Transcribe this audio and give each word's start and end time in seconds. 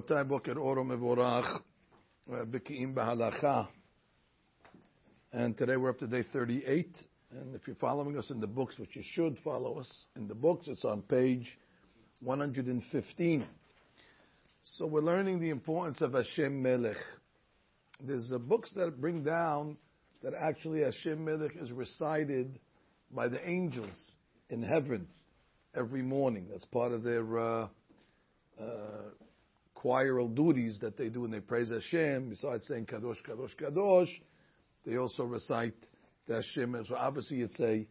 רבותיי, 0.00 0.24
בוקר 0.24 0.52
אור 0.56 0.78
ומבורך, 0.78 1.62
בקיאים 2.28 2.94
בהלכה. 2.94 3.64
And 5.32 5.58
today 5.58 5.76
we're 5.76 5.90
up 5.90 5.98
to 5.98 6.06
day 6.06 6.22
38. 6.32 7.04
And 7.32 7.54
if 7.54 7.66
you're 7.66 7.76
following 7.76 8.16
us 8.16 8.30
in 8.30 8.40
the 8.40 8.46
books, 8.46 8.78
which 8.78 8.96
you 8.96 9.02
should 9.04 9.36
follow 9.44 9.78
us 9.78 10.06
in 10.16 10.26
the 10.26 10.34
books, 10.34 10.68
it's 10.68 10.86
on 10.86 11.02
page 11.02 11.58
115. 12.20 13.44
So 14.62 14.86
we're 14.86 15.02
learning 15.02 15.38
the 15.38 15.50
importance 15.50 16.00
of 16.00 16.14
Hashem 16.14 16.62
Melech. 16.62 16.96
There's 18.02 18.32
uh, 18.32 18.38
books 18.38 18.72
that 18.76 18.98
bring 19.02 19.22
down 19.22 19.76
that 20.22 20.32
actually 20.32 20.80
Hashem 20.80 21.22
Melech 21.22 21.56
is 21.60 21.70
recited 21.72 22.58
by 23.10 23.28
the 23.28 23.46
angels 23.46 24.12
in 24.48 24.62
heaven 24.62 25.06
every 25.74 26.02
morning. 26.02 26.46
That's 26.50 26.64
part 26.64 26.92
of 26.92 27.02
their 27.02 27.38
uh, 27.38 27.68
uh, 28.58 28.64
choiral 29.82 30.34
duties 30.34 30.78
that 30.80 30.96
they 30.96 31.08
do 31.08 31.22
when 31.22 31.30
they 31.30 31.40
praise 31.40 31.70
Hashem. 31.70 32.28
Besides 32.28 32.66
saying 32.66 32.86
Kadosh, 32.86 33.22
Kadosh, 33.26 33.54
Kadosh, 33.56 34.10
they 34.86 34.96
also 34.96 35.24
recite 35.24 35.74
the 36.26 36.36
Hashem. 36.36 36.74
And 36.74 36.86
so 36.86 36.96
obviously 36.96 37.40
it's 37.40 37.58
a 37.60 37.86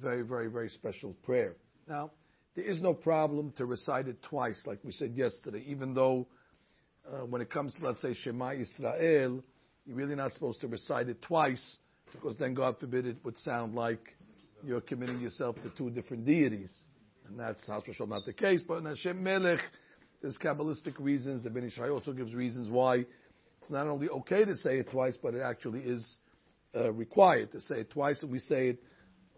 very, 0.00 0.22
very, 0.22 0.48
very 0.48 0.68
special 0.68 1.14
prayer. 1.24 1.56
Now, 1.88 2.10
there 2.54 2.64
is 2.64 2.80
no 2.80 2.94
problem 2.94 3.52
to 3.58 3.66
recite 3.66 4.08
it 4.08 4.22
twice, 4.22 4.62
like 4.66 4.78
we 4.82 4.92
said 4.92 5.14
yesterday, 5.14 5.64
even 5.66 5.94
though 5.94 6.26
uh, 7.06 7.26
when 7.26 7.40
it 7.42 7.50
comes 7.50 7.74
to, 7.74 7.86
let's 7.86 8.00
say, 8.02 8.14
Shema 8.14 8.52
Israel, 8.52 9.42
you're 9.84 9.96
really 9.96 10.14
not 10.14 10.32
supposed 10.32 10.60
to 10.62 10.68
recite 10.68 11.08
it 11.08 11.20
twice, 11.22 11.76
because 12.12 12.36
then, 12.38 12.54
God 12.54 12.76
forbid, 12.80 13.06
it 13.06 13.16
would 13.24 13.38
sound 13.38 13.74
like 13.74 14.16
you're 14.64 14.80
committing 14.80 15.20
yourself 15.20 15.56
to 15.62 15.70
two 15.76 15.90
different 15.90 16.24
deities. 16.24 16.74
And 17.28 17.38
that's 17.38 17.68
not 17.68 17.84
the 17.84 18.32
case, 18.32 18.62
but 18.66 18.78
in 18.78 18.86
Hashem 18.86 19.22
Melech, 19.22 19.60
there's 20.20 20.36
Kabbalistic 20.38 20.94
reasons. 20.98 21.42
The 21.42 21.50
Ben 21.50 21.64
Ish 21.64 21.76
Chai 21.76 21.88
also 21.88 22.12
gives 22.12 22.34
reasons 22.34 22.68
why 22.68 23.04
it's 23.60 23.70
not 23.70 23.86
only 23.86 24.08
okay 24.08 24.44
to 24.44 24.54
say 24.56 24.78
it 24.78 24.90
twice, 24.90 25.16
but 25.20 25.34
it 25.34 25.42
actually 25.42 25.80
is 25.80 26.18
uh, 26.74 26.92
required 26.92 27.52
to 27.52 27.60
say 27.60 27.80
it 27.80 27.90
twice. 27.90 28.22
And 28.22 28.30
we 28.30 28.38
say 28.38 28.68
it, 28.68 28.82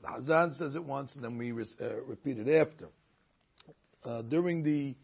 the 0.02 0.08
Hazan 0.08 0.56
says 0.56 0.74
it 0.74 0.84
once, 0.84 1.14
and 1.14 1.24
then 1.24 1.38
we 1.38 1.50
uh, 1.52 2.02
repeat 2.06 2.38
it 2.38 2.48
after. 2.48 2.88
Uh, 4.04 4.22
during 4.22 4.62
the 4.62 4.94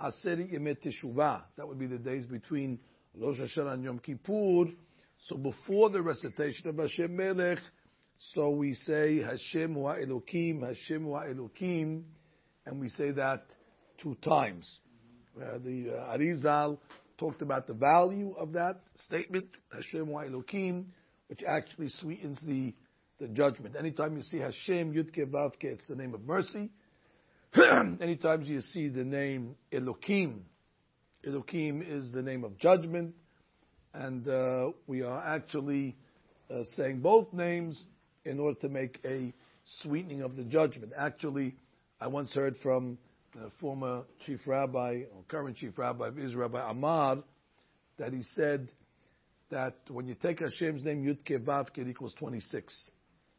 Aseri 0.00 0.54
Emet 0.54 0.78
Teshuvah, 0.84 1.42
that 1.56 1.66
would 1.66 1.78
be 1.78 1.86
the 1.86 1.98
days 1.98 2.24
between 2.24 2.78
Rosh 3.14 3.38
Hashanah 3.38 3.74
and 3.74 3.84
Yom 3.84 3.98
Kippur. 3.98 4.70
So 5.26 5.36
before 5.36 5.90
the 5.90 6.00
recitation 6.00 6.68
of 6.68 6.78
Hashem 6.78 7.14
Melech, 7.14 7.58
so 8.32 8.50
we 8.50 8.74
say 8.74 9.18
Hashem 9.18 9.74
wa 9.74 9.94
Elokim, 9.94 10.66
Hashem 10.66 11.04
wa 11.04 11.22
Elokim, 11.22 12.02
and 12.64 12.80
we 12.80 12.88
say 12.88 13.10
that 13.12 13.44
two 14.00 14.16
times. 14.22 14.78
Uh, 15.40 15.58
the 15.64 15.90
uh, 15.90 16.16
Arizal 16.16 16.78
talked 17.16 17.42
about 17.42 17.66
the 17.66 17.74
value 17.74 18.34
of 18.38 18.52
that 18.52 18.80
statement, 18.96 19.46
Hashem 19.72 20.08
wa 20.08 20.22
Elokim, 20.22 20.86
which 21.28 21.42
actually 21.46 21.88
sweetens 22.00 22.40
the, 22.44 22.74
the 23.20 23.28
judgment. 23.28 23.76
Anytime 23.78 24.16
you 24.16 24.22
see 24.22 24.38
Hashem, 24.38 24.92
Yudke 24.92 25.30
Vavke, 25.30 25.64
it's 25.64 25.86
the 25.88 25.94
name 25.94 26.14
of 26.14 26.22
mercy. 26.22 26.70
Anytime 28.00 28.42
you 28.42 28.60
see 28.60 28.88
the 28.88 29.04
name 29.04 29.54
Elokim, 29.72 30.40
Elokim 31.26 31.82
is 31.88 32.12
the 32.12 32.22
name 32.22 32.44
of 32.44 32.58
judgment. 32.58 33.14
And 33.94 34.28
uh, 34.28 34.72
we 34.86 35.02
are 35.02 35.34
actually 35.34 35.96
uh, 36.50 36.62
saying 36.76 37.00
both 37.00 37.32
names 37.32 37.82
in 38.24 38.38
order 38.38 38.58
to 38.60 38.68
make 38.68 39.00
a 39.04 39.32
sweetening 39.82 40.22
of 40.22 40.36
the 40.36 40.44
judgment. 40.44 40.92
Actually, 40.96 41.54
I 42.00 42.06
once 42.08 42.32
heard 42.32 42.56
from 42.62 42.98
the 43.34 43.50
former 43.60 44.02
chief 44.24 44.40
rabbi, 44.46 45.02
or 45.14 45.22
current 45.28 45.56
chief 45.56 45.76
rabbi 45.76 46.08
of 46.08 46.18
Israel, 46.18 46.48
Rabbi 46.48 46.70
Amar, 46.70 47.18
that 47.98 48.12
he 48.12 48.22
said 48.34 48.68
that 49.50 49.76
when 49.88 50.06
you 50.06 50.14
take 50.14 50.40
Hashem's 50.40 50.84
name, 50.84 51.04
Yud 51.04 51.18
Kevavke, 51.24 51.78
it 51.78 51.88
equals 51.88 52.14
26. 52.18 52.74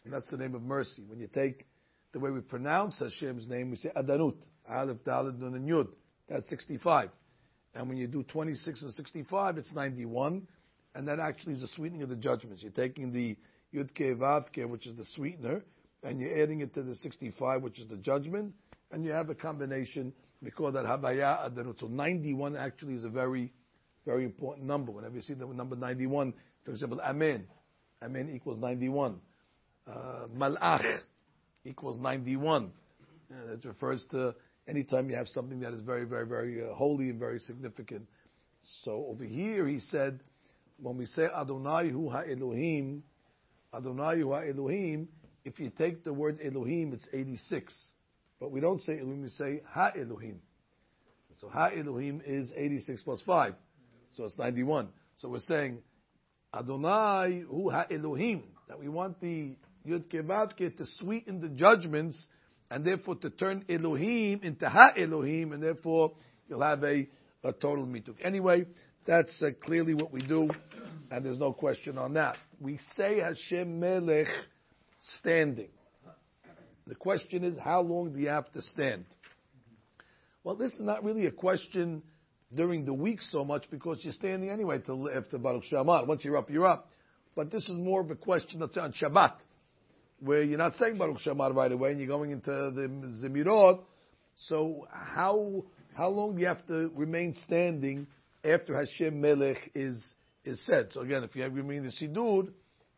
And 0.03 0.13
that's 0.13 0.29
the 0.29 0.37
name 0.37 0.55
of 0.55 0.61
mercy. 0.61 1.03
When 1.07 1.19
you 1.19 1.27
take 1.27 1.66
the 2.13 2.19
way 2.19 2.31
we 2.31 2.41
pronounce 2.41 2.99
Hashem's 2.99 3.47
name, 3.47 3.72
we 3.72 3.78
say 3.78 3.89
Adanut, 3.95 4.38
Aleph, 4.69 4.97
Dalet, 5.05 5.38
Nun, 5.39 5.55
and 5.55 5.67
Yud. 5.67 5.88
That's 6.28 6.47
65. 6.49 7.09
And 7.75 7.88
when 7.88 7.97
you 7.97 8.07
do 8.07 8.23
26 8.23 8.81
and 8.81 8.94
65, 8.94 9.57
it's 9.57 9.72
91. 9.73 10.47
And 10.95 11.07
that 11.07 11.19
actually 11.19 11.53
is 11.53 11.61
the 11.61 11.67
sweetening 11.67 12.01
of 12.01 12.09
the 12.09 12.16
judgments. 12.16 12.63
You're 12.63 12.72
taking 12.72 13.13
the 13.13 13.38
Yud 13.73 13.91
Vavke, 13.95 14.67
which 14.67 14.88
is 14.88 14.95
the 14.95 15.05
sweetener, 15.16 15.63
and 16.03 16.19
you're 16.19 16.41
adding 16.41 16.61
it 16.61 16.73
to 16.73 16.81
the 16.81 16.95
65, 16.95 17.61
which 17.61 17.79
is 17.79 17.88
the 17.88 17.97
judgment, 17.97 18.53
and 18.91 19.03
you 19.03 19.11
have 19.11 19.29
a 19.29 19.35
combination. 19.35 20.13
We 20.41 20.51
call 20.51 20.72
that 20.72 20.85
Habaya 20.85 21.50
Adanut. 21.50 21.79
So 21.79 21.88
91 21.88 22.55
actually 22.55 22.94
is 22.95 23.03
a 23.03 23.09
very, 23.09 23.51
very 24.05 24.23
important 24.23 24.67
number. 24.67 24.91
Whenever 24.91 25.16
you 25.16 25.22
see 25.22 25.33
the 25.33 25.45
number 25.45 25.75
91, 25.75 26.33
for 26.63 26.72
example, 26.72 26.99
Amen. 27.01 27.45
Amen 28.01 28.31
equals 28.33 28.57
91. 28.59 29.19
Uh, 29.88 29.94
Malach 30.35 30.99
equals 31.66 31.99
91. 31.99 32.72
And 33.29 33.51
it 33.51 33.67
refers 33.67 34.05
to 34.11 34.33
anytime 34.67 35.09
you 35.09 35.16
have 35.16 35.28
something 35.28 35.59
that 35.59 35.73
is 35.73 35.81
very, 35.81 36.05
very, 36.05 36.25
very 36.25 36.63
uh, 36.63 36.73
holy 36.73 37.09
and 37.09 37.19
very 37.19 37.39
significant. 37.39 38.07
So 38.83 39.07
over 39.09 39.23
here 39.23 39.67
he 39.67 39.79
said, 39.79 40.19
when 40.81 40.97
we 40.97 41.05
say 41.05 41.25
Adonai 41.25 41.89
hu 41.89 42.09
ha-Elohim, 42.09 43.03
Adonai 43.73 44.19
hu 44.19 44.31
ha-Elohim, 44.31 45.09
if 45.44 45.59
you 45.59 45.69
take 45.69 46.03
the 46.03 46.13
word 46.13 46.39
Elohim, 46.44 46.94
it's 46.94 47.07
86. 47.11 47.73
But 48.39 48.51
we 48.51 48.59
don't 48.59 48.79
say 48.81 49.00
Elohim, 49.00 49.23
we 49.23 49.29
say 49.29 49.61
Ha-Elohim. 49.69 50.39
So 51.39 51.50
Ha-Elohim 51.50 52.22
is 52.25 52.51
86 52.55 53.01
plus 53.03 53.22
5. 53.25 53.53
So 54.11 54.25
it's 54.25 54.38
91. 54.38 54.89
So 55.17 55.29
we're 55.29 55.39
saying 55.39 55.79
Adonai 56.53 57.44
hu 57.49 57.69
ha-Elohim, 57.69 58.44
that 58.67 58.79
we 58.79 58.88
want 58.88 59.19
the 59.22 59.55
Yud 59.88 60.05
Kevavke 60.05 60.75
to 60.78 60.85
sweeten 60.99 61.41
the 61.41 61.49
judgments 61.49 62.28
and 62.72 62.85
therefore 62.85 63.16
to 63.16 63.29
turn 63.29 63.66
Elohim 63.69 64.41
into 64.44 64.67
Ha-Elohim 64.67 65.53
and 65.53 65.61
therefore 65.61 66.13
you'll 66.47 66.61
have 66.61 66.83
a, 66.83 67.07
a 67.44 67.53
total 67.53 67.85
mituk. 67.85 68.16
Anyway, 68.23 68.66
that's 69.05 69.41
uh, 69.41 69.49
clearly 69.63 69.94
what 69.94 70.11
we 70.11 70.22
do 70.22 70.49
and 71.11 71.25
there's 71.25 71.39
no 71.39 71.53
question 71.53 71.97
on 71.97 72.13
that. 72.13 72.38
We 72.59 72.79
say 72.95 73.19
Hashem 73.19 73.79
Melech 73.79 74.28
standing. 75.19 75.69
The 76.89 76.95
question 76.95 77.44
is, 77.44 77.53
how 77.63 77.81
long 77.81 78.13
do 78.13 78.19
you 78.19 78.29
have 78.29 78.51
to 78.53 78.63
stand? 78.63 79.05
Well, 80.44 80.55
this 80.55 80.73
is 80.73 80.81
not 80.81 81.03
really 81.03 81.27
a 81.27 81.31
question 81.31 82.01
during 82.55 82.83
the 82.83 82.95
week 82.95 83.22
so 83.22 83.45
much 83.45 83.66
because 83.69 84.00
you're 84.01 84.13
standing 84.13 84.50
anyway 84.50 84.79
till 84.83 85.07
after 85.07 85.38
Baruch 85.38 85.66
She'amar. 85.66 86.05
Once 86.05 86.25
you're 86.25 86.35
up, 86.35 86.49
you're 86.49 86.66
up. 86.66 86.89
But 87.35 87.51
this 87.51 87.61
is 87.69 87.75
more 87.75 88.01
of 88.01 88.09
a 88.09 88.16
question 88.16 88.61
that's 88.61 88.75
on 88.75 88.94
Shabbat, 88.94 89.35
where 90.19 90.41
you're 90.41 90.57
not 90.57 90.78
saying 90.78 90.97
Baruch 90.97 91.19
She'amar 91.19 91.53
right 91.53 91.72
away 91.72 91.91
and 91.91 91.99
you're 91.99 92.07
going 92.07 92.31
into 92.31 92.49
the 92.49 92.89
Zemirot. 93.23 93.81
So 94.47 94.88
how 94.91 95.66
how 95.94 96.09
long 96.09 96.35
do 96.35 96.41
you 96.41 96.47
have 96.47 96.66
to 96.67 96.91
remain 96.95 97.35
standing 97.45 98.07
after 98.44 98.75
Hashem 98.75 99.22
Melech 99.22 99.69
is 99.75 100.01
is 100.44 100.59
said? 100.66 100.88
So 100.94 101.01
again, 101.01 101.23
if 101.23 101.35
you 101.35 101.44
have 101.44 101.53
remain 101.53 101.83
the 101.83 101.91
Sidur, 101.91 102.49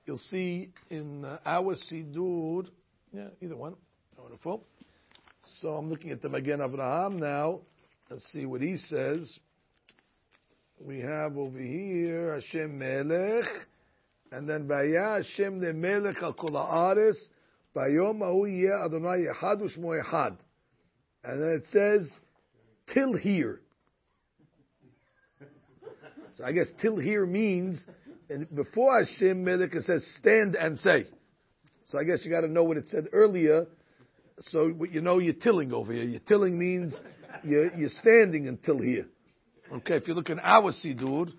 you'll 0.06 0.18
see 0.18 0.70
in 0.90 1.26
our 1.46 1.76
Sidur 1.92 2.68
yeah, 3.14 3.28
either 3.42 3.56
one. 3.56 3.76
Wonderful. 4.18 4.66
So 5.62 5.70
I'm 5.70 5.90
looking 5.90 6.12
at 6.12 6.22
the 6.22 6.30
Magen 6.30 6.62
Abraham 6.62 7.18
now. 7.18 7.62
Let's 8.10 8.24
see 8.32 8.46
what 8.46 8.62
he 8.62 8.78
says. 8.78 9.40
We 10.80 11.00
have 11.00 11.38
over 11.38 11.60
here 11.60 12.34
Hashem 12.36 12.78
Melech, 12.78 13.46
and 14.32 14.48
then 14.50 14.68
Vaya 14.68 15.22
Hashem 15.22 15.60
the 15.60 15.74
Melech 15.74 16.22
al 16.22 16.34
Kol 16.34 16.52
Haaretz, 16.52 17.18
Bayom 17.76 18.22
Ahu 18.22 18.86
Adonai 18.86 19.26
Echad 19.34 19.62
Ushmo 19.62 20.02
Echad. 20.02 20.38
And 21.24 21.42
then 21.42 21.50
it 21.50 21.66
says, 21.72 22.12
till 22.94 23.16
here. 23.16 23.62
So 26.38 26.46
I 26.46 26.52
guess 26.52 26.68
till 26.82 26.98
here 26.98 27.26
means, 27.26 27.86
and 28.30 28.54
before 28.56 29.04
Hashem 29.04 29.44
Melech 29.44 29.76
it 29.76 29.84
says 29.84 30.06
stand 30.20 30.56
and 30.56 30.78
say. 30.80 31.08
So 31.92 32.00
I 32.00 32.06
guess 32.06 32.24
you 32.24 32.32
got 32.32 32.42
to 32.42 32.48
know 32.48 32.64
what 32.64 32.78
it 32.78 32.86
said 32.90 33.08
earlier. 33.12 33.68
So 34.48 34.72
you 34.90 35.02
know 35.02 35.20
you're 35.20 35.34
tilling 35.34 35.74
over 35.74 35.92
here. 35.92 36.04
Your 36.04 36.22
tilling 36.22 36.58
means 36.58 36.96
you're, 37.44 37.76
you're 37.76 37.90
standing 38.00 38.48
until 38.48 38.80
here. 38.80 39.08
Okay, 39.74 39.96
if 39.96 40.08
you 40.08 40.14
look 40.14 40.30
in 40.30 40.40
our 40.40 40.72
sidur, 40.72 41.32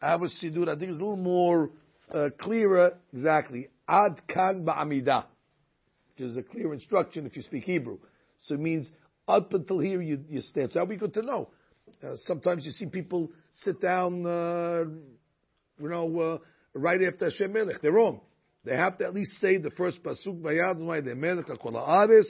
our 0.00 0.28
sidur 0.28 0.68
I 0.68 0.78
think 0.78 0.90
it's 0.90 1.00
a 1.00 1.04
little 1.04 1.16
more 1.16 1.70
uh, 2.14 2.28
clearer. 2.38 2.96
Exactly, 3.12 3.68
ad 3.88 4.22
kan 4.28 4.64
ba'amida, 4.64 5.24
which 6.16 6.28
is 6.28 6.36
a 6.36 6.42
clear 6.42 6.72
instruction 6.72 7.26
if 7.26 7.36
you 7.36 7.42
speak 7.42 7.64
Hebrew. 7.64 7.98
So 8.44 8.54
it 8.54 8.60
means 8.60 8.90
up 9.26 9.52
until 9.52 9.80
here 9.80 10.00
you, 10.00 10.24
you 10.28 10.40
stand. 10.42 10.72
So 10.72 10.78
that 10.78 10.88
would 10.88 10.94
be 10.94 10.96
good 10.96 11.14
to 11.14 11.22
know. 11.22 11.50
Uh, 12.02 12.14
sometimes 12.24 12.64
you 12.64 12.70
see 12.70 12.86
people 12.86 13.30
sit 13.64 13.80
down, 13.80 14.24
uh, 14.24 14.84
you 15.80 15.88
know, 15.88 16.20
uh, 16.20 16.38
right 16.74 17.00
after 17.02 17.30
Hashem 17.30 17.52
Melech. 17.52 17.80
They're 17.82 17.92
wrong. 17.92 18.20
They 18.64 18.76
have 18.76 18.98
to 18.98 19.04
at 19.04 19.14
least 19.14 19.32
say 19.40 19.58
the 19.58 19.70
first 19.70 20.02
pasuk 20.02 20.40
Vayadonai 20.40 21.04
the 21.04 21.14
Melech 21.14 21.46
Kol 21.46 21.72
Haaretz 21.72 22.26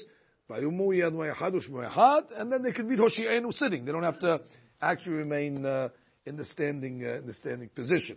Vayumu 0.51 0.89
Yadonai 0.89 1.35
Hadush 1.35 1.69
Moehad, 1.69 2.27
and 2.37 2.53
then 2.53 2.63
they 2.63 2.73
can 2.73 2.87
read 2.87 2.99
Hoshi'enu 2.99 3.53
sitting. 3.53 3.85
They 3.85 3.93
don't 3.93 4.03
have 4.03 4.19
to 4.21 4.41
actually 4.81 5.17
remain 5.17 5.65
uh, 5.65 5.89
in 6.27 6.37
the 6.37 6.45
standing 6.45 7.05
uh, 7.05 7.19
in 7.19 7.27
the 7.27 7.35
standing 7.35 7.69
position. 7.71 8.17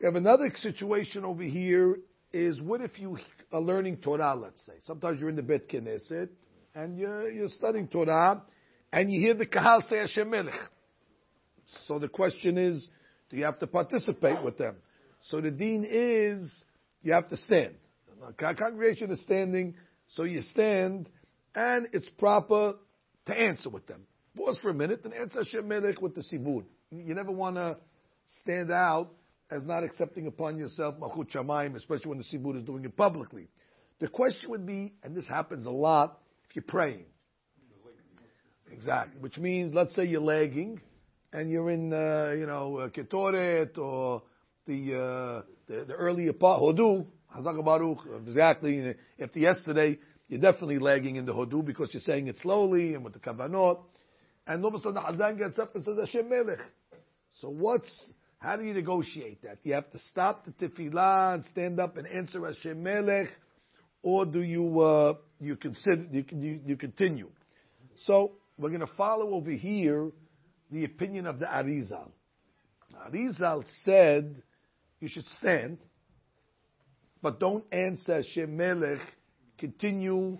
We 0.00 0.06
have 0.06 0.16
another 0.16 0.52
situation 0.56 1.24
over 1.24 1.42
here. 1.42 1.96
Is 2.32 2.62
what 2.62 2.80
if 2.80 2.98
you 2.98 3.18
are 3.52 3.60
learning 3.60 3.98
Torah? 3.98 4.34
Let's 4.34 4.64
say 4.64 4.72
sometimes 4.86 5.20
you're 5.20 5.28
in 5.28 5.36
the 5.36 5.42
Bet 5.42 5.68
Knesset 5.68 6.30
and 6.74 6.98
you're, 6.98 7.30
you're 7.30 7.48
studying 7.48 7.88
Torah, 7.88 8.42
and 8.92 9.12
you 9.12 9.20
hear 9.20 9.34
the 9.34 9.46
Kahal 9.46 9.82
say 9.82 9.98
Hashem 9.98 10.30
Melech. 10.30 10.54
So 11.86 11.98
the 11.98 12.08
question 12.08 12.58
is, 12.58 12.88
do 13.30 13.36
you 13.36 13.44
have 13.44 13.58
to 13.60 13.66
participate 13.66 14.42
with 14.42 14.58
them? 14.58 14.76
So 15.20 15.40
the 15.40 15.50
deen 15.50 15.86
is 15.88 16.64
you 17.02 17.12
have 17.12 17.28
to 17.28 17.36
stand. 17.36 17.74
The 18.38 18.54
congregation 18.54 19.10
is 19.10 19.20
standing, 19.22 19.74
so 20.08 20.22
you 20.22 20.42
stand, 20.42 21.08
and 21.54 21.88
it's 21.92 22.08
proper 22.18 22.74
to 23.26 23.32
answer 23.32 23.68
with 23.68 23.86
them. 23.86 24.02
Pause 24.36 24.58
for 24.62 24.70
a 24.70 24.74
minute 24.74 25.04
and 25.04 25.12
answer 25.12 25.42
Hashem 25.42 25.66
Melech 25.66 26.00
with 26.00 26.14
the 26.14 26.22
Sibud. 26.22 26.64
You 26.90 27.14
never 27.14 27.30
want 27.30 27.56
to 27.56 27.76
stand 28.40 28.70
out 28.70 29.10
as 29.50 29.64
not 29.66 29.84
accepting 29.84 30.26
upon 30.26 30.56
yourself 30.56 30.94
Malchut 30.98 31.30
Shamayim, 31.30 31.74
especially 31.76 32.08
when 32.08 32.18
the 32.18 32.24
Sibud 32.24 32.56
is 32.56 32.64
doing 32.64 32.84
it 32.84 32.96
publicly. 32.96 33.48
The 34.00 34.08
question 34.08 34.50
would 34.50 34.66
be, 34.66 34.94
and 35.02 35.14
this 35.14 35.28
happens 35.28 35.66
a 35.66 35.70
lot, 35.70 36.20
if 36.48 36.56
you're 36.56 36.64
praying. 36.66 37.04
Exactly. 38.70 39.20
Which 39.20 39.36
means, 39.36 39.74
let's 39.74 39.94
say 39.94 40.06
you're 40.06 40.22
lagging, 40.22 40.80
and 41.32 41.50
you're 41.50 41.70
in, 41.70 41.92
uh, 41.92 42.32
you 42.36 42.46
know, 42.46 42.78
uh, 42.78 42.88
Ketoret, 42.88 43.76
or 43.76 44.22
the, 44.66 44.94
uh, 44.98 45.42
the, 45.72 45.84
the 45.86 45.94
earlier 45.94 46.32
part, 46.32 46.60
Hodu, 46.60 47.06
Baruch, 47.64 47.98
exactly. 48.26 48.94
If 49.16 49.34
yesterday, 49.34 49.98
you're 50.28 50.40
definitely 50.40 50.78
lagging 50.78 51.16
in 51.16 51.24
the 51.24 51.32
Hodu 51.32 51.64
because 51.64 51.88
you're 51.92 52.02
saying 52.02 52.28
it 52.28 52.36
slowly 52.36 52.94
and 52.94 53.04
with 53.04 53.14
the 53.14 53.18
Kavanot. 53.18 53.80
And 54.46 54.62
all 54.62 54.68
of 54.68 54.74
a 54.74 54.78
sudden 54.78 54.94
the 54.94 55.00
Hazan 55.00 55.38
gets 55.38 55.58
up 55.58 55.74
and 55.74 55.84
says 55.84 55.96
Hashem 55.98 56.28
Melech. 56.28 56.58
So 57.40 57.48
what's, 57.48 57.90
how 58.38 58.56
do 58.56 58.64
you 58.64 58.74
negotiate 58.74 59.42
that? 59.42 59.58
You 59.62 59.74
have 59.74 59.90
to 59.92 59.98
stop 60.10 60.44
the 60.44 60.50
tefillah 60.50 61.34
and 61.34 61.44
stand 61.46 61.80
up 61.80 61.96
and 61.96 62.06
answer 62.06 62.44
Hashem 62.44 62.82
Melech, 62.82 63.28
or 64.02 64.26
do 64.26 64.42
you, 64.42 64.80
uh, 64.80 65.14
you 65.40 65.56
consider, 65.56 66.06
you, 66.10 66.24
you, 66.32 66.60
you 66.66 66.76
continue? 66.76 67.30
So 68.04 68.32
we're 68.58 68.68
going 68.68 68.80
to 68.80 68.94
follow 68.98 69.30
over 69.30 69.50
here 69.50 70.10
the 70.70 70.84
opinion 70.84 71.26
of 71.26 71.38
the 71.38 71.46
Arizal. 71.46 72.10
Arizal 73.08 73.64
said 73.84 74.42
you 75.02 75.08
should 75.08 75.26
stand, 75.38 75.78
but 77.20 77.40
don't 77.40 77.64
answer 77.72 78.22
Hashem 78.22 78.56
Melech. 78.56 79.00
Continue, 79.58 80.38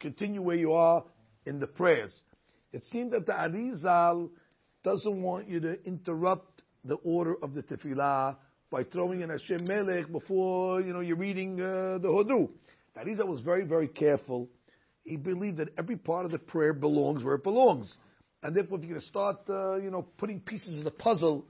continue 0.00 0.42
where 0.42 0.56
you 0.56 0.72
are 0.72 1.04
in 1.46 1.60
the 1.60 1.68
prayers. 1.68 2.12
It 2.72 2.84
seems 2.86 3.12
that 3.12 3.24
the 3.24 3.32
Arizal 3.32 4.30
doesn't 4.82 5.22
want 5.22 5.48
you 5.48 5.60
to 5.60 5.82
interrupt 5.84 6.62
the 6.84 6.96
order 6.96 7.36
of 7.40 7.54
the 7.54 7.62
tefillah 7.62 8.36
by 8.68 8.82
throwing 8.82 9.20
in 9.20 9.30
Hashem 9.30 9.64
Melech 9.64 10.10
before 10.10 10.80
you 10.80 10.92
know 10.92 11.00
you're 11.00 11.16
reading 11.16 11.60
uh, 11.60 11.98
the 11.98 12.08
Hodu. 12.08 12.48
The 12.94 13.00
Arizal 13.00 13.28
was 13.28 13.40
very 13.40 13.64
very 13.64 13.88
careful. 13.88 14.48
He 15.04 15.16
believed 15.16 15.58
that 15.58 15.68
every 15.78 15.96
part 15.96 16.26
of 16.26 16.32
the 16.32 16.38
prayer 16.38 16.72
belongs 16.72 17.22
where 17.22 17.36
it 17.36 17.44
belongs, 17.44 17.94
and 18.42 18.56
therefore 18.56 18.78
if 18.78 18.84
you're 18.84 18.98
going 18.98 19.00
to 19.00 19.06
start 19.06 19.36
uh, 19.48 19.76
you 19.76 19.90
know 19.92 20.02
putting 20.18 20.40
pieces 20.40 20.78
of 20.78 20.84
the 20.84 20.90
puzzle 20.90 21.46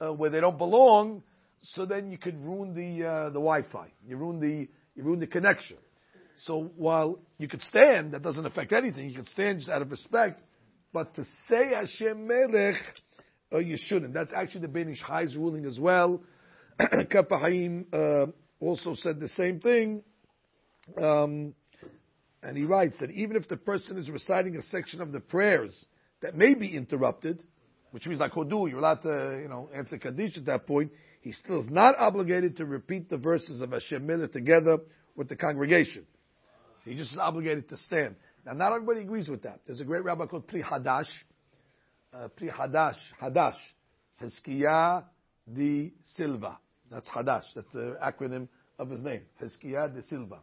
uh, 0.00 0.12
where 0.12 0.30
they 0.30 0.40
don't 0.40 0.58
belong, 0.58 1.22
so 1.62 1.86
then 1.86 2.10
you 2.10 2.18
could 2.18 2.38
ruin 2.44 2.74
the 2.74 3.06
uh, 3.06 3.24
the 3.26 3.40
Wi-Fi. 3.40 3.88
You 4.06 4.16
ruin 4.16 4.40
the 4.40 4.68
you 4.94 5.02
ruin 5.02 5.20
the 5.20 5.26
connection. 5.26 5.76
So 6.44 6.70
while 6.76 7.18
you 7.38 7.48
could 7.48 7.62
stand, 7.62 8.12
that 8.12 8.22
doesn't 8.22 8.46
affect 8.46 8.72
anything. 8.72 9.10
You 9.10 9.16
could 9.16 9.26
stand 9.26 9.58
just 9.58 9.70
out 9.70 9.82
of 9.82 9.90
respect. 9.90 10.40
But 10.92 11.14
to 11.16 11.24
say 11.48 11.74
Hashem 11.74 12.26
Melech, 12.26 12.76
uh, 13.52 13.58
you 13.58 13.76
shouldn't. 13.76 14.14
That's 14.14 14.32
actually 14.34 14.62
the 14.62 14.68
Ben 14.68 14.88
Ish 14.88 15.02
Chai's 15.06 15.36
ruling 15.36 15.66
as 15.66 15.78
well. 15.78 16.22
Kaf 16.78 17.26
HaChaim 17.28 17.86
uh, 17.92 18.30
also 18.60 18.94
said 18.94 19.20
the 19.20 19.28
same 19.28 19.60
thing. 19.60 20.02
Um, 21.00 21.54
and 22.42 22.56
he 22.56 22.64
writes 22.64 22.96
that 23.00 23.10
even 23.10 23.36
if 23.36 23.48
the 23.48 23.56
person 23.56 23.98
is 23.98 24.08
reciting 24.08 24.56
a 24.56 24.62
section 24.62 25.00
of 25.00 25.12
the 25.12 25.20
prayers 25.20 25.86
that 26.22 26.36
may 26.36 26.54
be 26.54 26.74
interrupted, 26.74 27.42
which 27.90 28.06
means 28.06 28.20
like 28.20 28.32
Hodu, 28.32 28.68
you're 28.70 28.78
allowed 28.78 29.02
to, 29.02 29.40
you 29.42 29.48
know, 29.48 29.68
answer 29.74 29.98
Kaddish 29.98 30.36
at 30.36 30.46
that 30.46 30.66
point, 30.66 30.92
he 31.28 31.32
still 31.32 31.60
is 31.60 31.68
not 31.68 31.94
obligated 31.98 32.56
to 32.56 32.64
repeat 32.64 33.10
the 33.10 33.18
verses 33.18 33.60
of 33.60 33.72
Hashem 33.72 34.06
Melech 34.06 34.32
together 34.32 34.78
with 35.14 35.28
the 35.28 35.36
congregation. 35.36 36.06
He 36.86 36.94
just 36.94 37.12
is 37.12 37.18
obligated 37.18 37.68
to 37.68 37.76
stand. 37.76 38.16
Now, 38.46 38.54
not 38.54 38.72
everybody 38.72 39.00
agrees 39.02 39.28
with 39.28 39.42
that. 39.42 39.60
There's 39.66 39.82
a 39.82 39.84
great 39.84 40.04
rabbi 40.04 40.24
called 40.24 40.48
Pri 40.48 40.62
Hadash. 40.62 41.04
Uh, 42.14 42.28
Pri 42.28 42.48
Hadash, 42.48 42.96
Hadash, 43.22 43.58
Hezkiah 44.22 45.04
de 45.54 45.92
Silva. 46.16 46.56
That's 46.90 47.06
Hadash. 47.10 47.44
That's 47.54 47.70
the 47.74 47.98
acronym 48.02 48.48
of 48.78 48.88
his 48.88 49.02
name. 49.02 49.20
Hezkiah 49.38 49.94
de 49.94 50.02
Silva. 50.04 50.38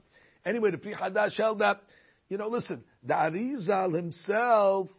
Anyway, 0.46 0.70
the 0.70 0.78
Pri 0.78 0.94
Hadash 0.94 1.36
held 1.36 1.62
that, 1.62 1.82
you 2.30 2.38
know, 2.38 2.48
listen, 2.48 2.84
the 3.04 3.16
Arizal 3.16 3.96
himself, 3.96 4.90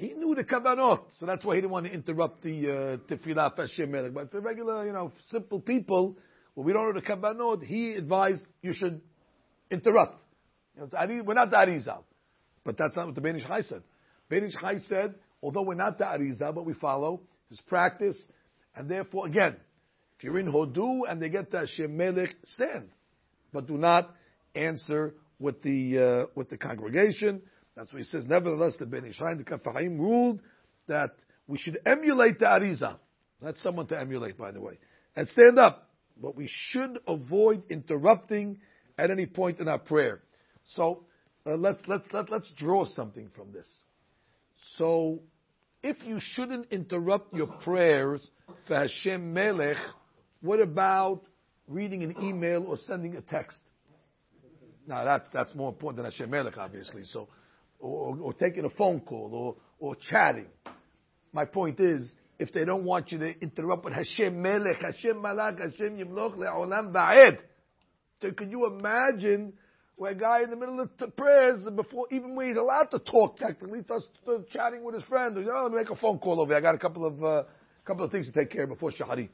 he 0.00 0.14
knew 0.14 0.34
the 0.34 0.44
Kavanot, 0.44 1.02
so 1.18 1.26
that's 1.26 1.44
why 1.44 1.56
he 1.56 1.60
didn't 1.60 1.72
want 1.72 1.84
to 1.84 1.92
interrupt 1.92 2.42
the 2.42 2.70
uh, 2.70 2.96
Tefillah 3.06 3.54
Hashem. 3.54 4.14
But 4.14 4.30
for 4.30 4.40
regular, 4.40 4.86
you 4.86 4.94
know, 4.94 5.12
simple 5.28 5.60
people, 5.60 6.16
when 6.54 6.66
we 6.66 6.72
don't 6.72 6.86
know 6.86 6.98
the 6.98 7.06
Kavanot, 7.06 7.62
he 7.62 7.92
advised 7.92 8.42
you 8.62 8.72
should 8.72 9.02
interrupt. 9.70 10.24
You 10.74 10.88
know, 10.90 11.22
we're 11.22 11.34
not 11.34 11.50
the 11.50 11.56
Arizal. 11.56 12.04
But 12.64 12.78
that's 12.78 12.96
not 12.96 13.06
what 13.06 13.14
the 13.14 13.20
Ben 13.20 13.36
Ish 13.36 13.46
Chai 13.46 13.60
said. 13.60 13.82
Ben 14.30 14.44
Ish 14.44 14.54
Chai 14.58 14.78
said, 14.88 15.16
although 15.42 15.62
we're 15.62 15.74
not 15.74 15.98
the 15.98 16.04
Arizal, 16.04 16.54
but 16.54 16.64
we 16.64 16.72
follow 16.72 17.20
his 17.50 17.60
practice, 17.68 18.16
and 18.74 18.88
therefore, 18.88 19.26
again, 19.26 19.56
if 20.16 20.24
you're 20.24 20.38
in 20.38 20.50
Hodu 20.50 21.00
and 21.10 21.20
they 21.20 21.28
get 21.28 21.50
the 21.50 21.58
Hashem 21.58 21.94
Melech, 21.94 22.30
stand. 22.46 22.88
But 23.52 23.66
do 23.66 23.76
not 23.76 24.14
answer 24.54 25.14
with 25.38 25.60
the, 25.60 25.98
uh, 25.98 26.30
with 26.34 26.48
the 26.48 26.56
congregation. 26.56 27.42
That's 27.76 27.92
what 27.92 27.98
he 27.98 28.04
says. 28.04 28.24
Nevertheless, 28.26 28.74
the 28.78 28.86
Ben 28.86 29.04
Ish 29.04 29.18
Chai 29.18 29.30
and 29.30 29.40
the 29.40 29.44
Kaf 29.44 29.60
ruled 29.64 30.40
that 30.88 31.14
we 31.46 31.58
should 31.58 31.78
emulate 31.86 32.38
the 32.38 32.46
Arizal. 32.46 32.96
That's 33.40 33.62
someone 33.62 33.86
to 33.88 33.98
emulate, 33.98 34.36
by 34.36 34.50
the 34.50 34.60
way. 34.60 34.78
And 35.16 35.26
stand 35.28 35.58
up. 35.58 35.88
But 36.20 36.36
we 36.36 36.48
should 36.50 36.98
avoid 37.06 37.62
interrupting 37.70 38.58
at 38.98 39.10
any 39.10 39.26
point 39.26 39.60
in 39.60 39.68
our 39.68 39.78
prayer. 39.78 40.20
So 40.74 41.04
uh, 41.46 41.56
let's 41.56 41.80
let's 41.86 42.04
let, 42.12 42.30
let's 42.30 42.50
draw 42.56 42.84
something 42.84 43.30
from 43.34 43.52
this. 43.52 43.66
So, 44.76 45.20
if 45.82 45.96
you 46.04 46.18
shouldn't 46.20 46.66
interrupt 46.70 47.34
your 47.34 47.46
prayers 47.46 48.26
for 48.66 48.76
Hashem 48.76 49.32
Melech, 49.32 49.78
what 50.42 50.60
about 50.60 51.22
reading 51.66 52.02
an 52.02 52.16
email 52.22 52.64
or 52.66 52.76
sending 52.76 53.16
a 53.16 53.22
text? 53.22 53.58
Now 54.86 55.04
that's 55.04 55.28
that's 55.32 55.54
more 55.54 55.70
important 55.70 56.02
than 56.02 56.10
Hashem 56.10 56.28
Melech, 56.28 56.58
obviously. 56.58 57.04
So, 57.04 57.28
or, 57.80 58.16
or 58.20 58.32
taking 58.34 58.64
a 58.64 58.70
phone 58.70 59.00
call 59.00 59.30
or 59.32 59.56
or 59.78 59.96
chatting. 60.10 60.46
My 61.32 61.44
point 61.44 61.80
is, 61.80 62.14
if 62.38 62.52
they 62.52 62.64
don't 62.64 62.84
want 62.84 63.12
you 63.12 63.18
to 63.18 63.40
interrupt 63.40 63.84
with 63.84 63.94
Hashem 63.94 64.40
Melech, 64.40 64.80
Hashem 64.80 65.16
Malach, 65.16 65.58
Hashem 65.58 65.96
Yimloch 65.96 66.36
Le'olam 66.36 66.92
Ba'ed, 66.92 67.38
so 68.20 68.30
could 68.32 68.50
you 68.50 68.66
imagine 68.66 69.54
where 69.96 70.12
a 70.12 70.14
guy 70.14 70.42
in 70.42 70.50
the 70.50 70.56
middle 70.56 70.80
of 70.80 70.88
the 70.98 71.08
prayers, 71.08 71.66
before 71.76 72.06
even 72.10 72.34
when 72.34 72.48
he's 72.48 72.56
allowed 72.56 72.90
to 72.90 72.98
talk 72.98 73.36
technically, 73.36 73.82
starts, 73.82 74.06
chatting 74.50 74.82
with 74.82 74.94
his 74.94 75.04
friend. 75.04 75.36
You 75.36 75.44
know, 75.44 75.62
let 75.64 75.72
me 75.72 75.78
make 75.78 75.90
a 75.90 75.96
phone 75.96 76.18
call 76.18 76.40
over. 76.40 76.48
Here. 76.48 76.58
I 76.58 76.60
got 76.62 76.74
a 76.74 76.78
couple 76.78 77.06
of 77.06 77.22
uh, 77.22 77.42
couple 77.84 78.04
of 78.04 78.10
things 78.10 78.26
to 78.26 78.32
take 78.32 78.50
care 78.50 78.64
of 78.64 78.70
before 78.70 78.92
shaharit. 78.92 79.28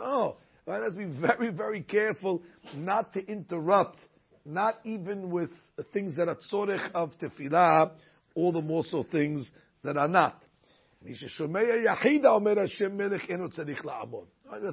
Oh, 0.00 0.36
has 0.66 0.92
to 0.92 0.98
be 0.98 1.04
very 1.04 1.50
very 1.50 1.82
careful 1.82 2.42
not 2.74 3.12
to 3.14 3.24
interrupt, 3.26 3.98
not 4.44 4.80
even 4.84 5.30
with 5.30 5.50
things 5.84 6.16
that 6.16 6.28
are 6.28 6.36
tzorech 6.50 6.92
of 6.92 7.12
tefillah, 7.18 7.92
all 8.34 8.52
the 8.52 8.62
more 8.62 8.84
so 8.84 9.02
things 9.02 9.50
that 9.84 9.96
are 9.96 10.08
not. 10.08 10.42
Let's 11.04 11.20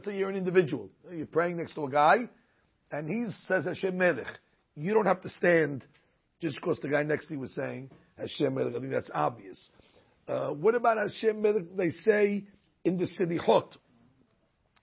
say 0.05 0.17
you're 0.17 0.29
an 0.29 0.35
individual. 0.35 0.89
You're 1.11 1.25
praying 1.27 1.57
next 1.57 1.75
to 1.75 1.85
a 1.85 1.89
guy, 1.89 2.15
and 2.91 3.07
he 3.07 3.27
says 3.47 3.65
Hashem 3.65 3.97
Melech 3.97 4.39
you 4.75 4.93
don't 4.93 5.05
have 5.05 5.21
to 5.21 5.29
stand 5.29 5.85
just 6.41 6.57
because 6.57 6.79
the 6.79 6.89
guy 6.89 7.03
next 7.03 7.27
to 7.27 7.33
you 7.33 7.39
was 7.39 7.53
saying 7.55 7.89
Hashem 8.17 8.53
Melech. 8.53 8.75
I 8.75 8.79
think 8.79 8.91
that's 8.91 9.09
obvious. 9.13 9.69
Uh, 10.27 10.49
what 10.49 10.75
about 10.75 10.97
Hashem 10.97 11.41
Melech? 11.41 11.63
They 11.75 11.89
say 11.89 12.43
in 12.83 12.97
the 12.97 13.07
Selichot. 13.19 13.77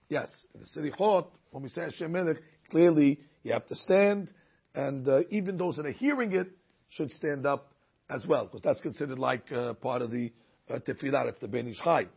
Yes, 0.09 0.31
in 0.53 0.61
the 0.61 0.67
Selichot, 0.67 1.27
when 1.51 1.63
we 1.63 1.69
say 1.69 1.83
Hashem 1.83 2.11
Melech, 2.11 2.37
clearly 2.69 3.19
you 3.43 3.53
have 3.53 3.67
to 3.67 3.75
stand, 3.75 4.33
and 4.75 5.07
uh, 5.07 5.19
even 5.29 5.57
those 5.57 5.75
that 5.77 5.85
are 5.85 5.91
hearing 5.91 6.33
it 6.33 6.47
should 6.89 7.11
stand 7.11 7.45
up 7.45 7.73
as 8.09 8.25
well, 8.25 8.45
because 8.45 8.61
that's 8.61 8.81
considered 8.81 9.19
like 9.19 9.51
uh, 9.51 9.73
part 9.73 10.01
of 10.01 10.11
the 10.11 10.31
uh, 10.69 10.79
tefillah. 10.79 11.27
It's 11.27 11.39
the 11.39 11.47
Ben 11.47 11.67
Ish 11.67 11.77
Chai. 11.83 12.07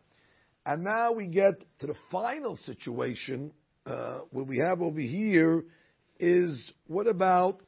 And 0.65 0.83
now 0.83 1.13
we 1.13 1.27
get 1.27 1.63
to 1.79 1.87
the 1.87 1.95
final 2.11 2.57
situation 2.57 3.51
uh, 3.85 4.19
where 4.31 4.43
we 4.43 4.57
have 4.57 4.81
over 4.81 4.99
here 4.99 5.63
is 6.19 6.73
what 6.87 7.07
about 7.07 7.61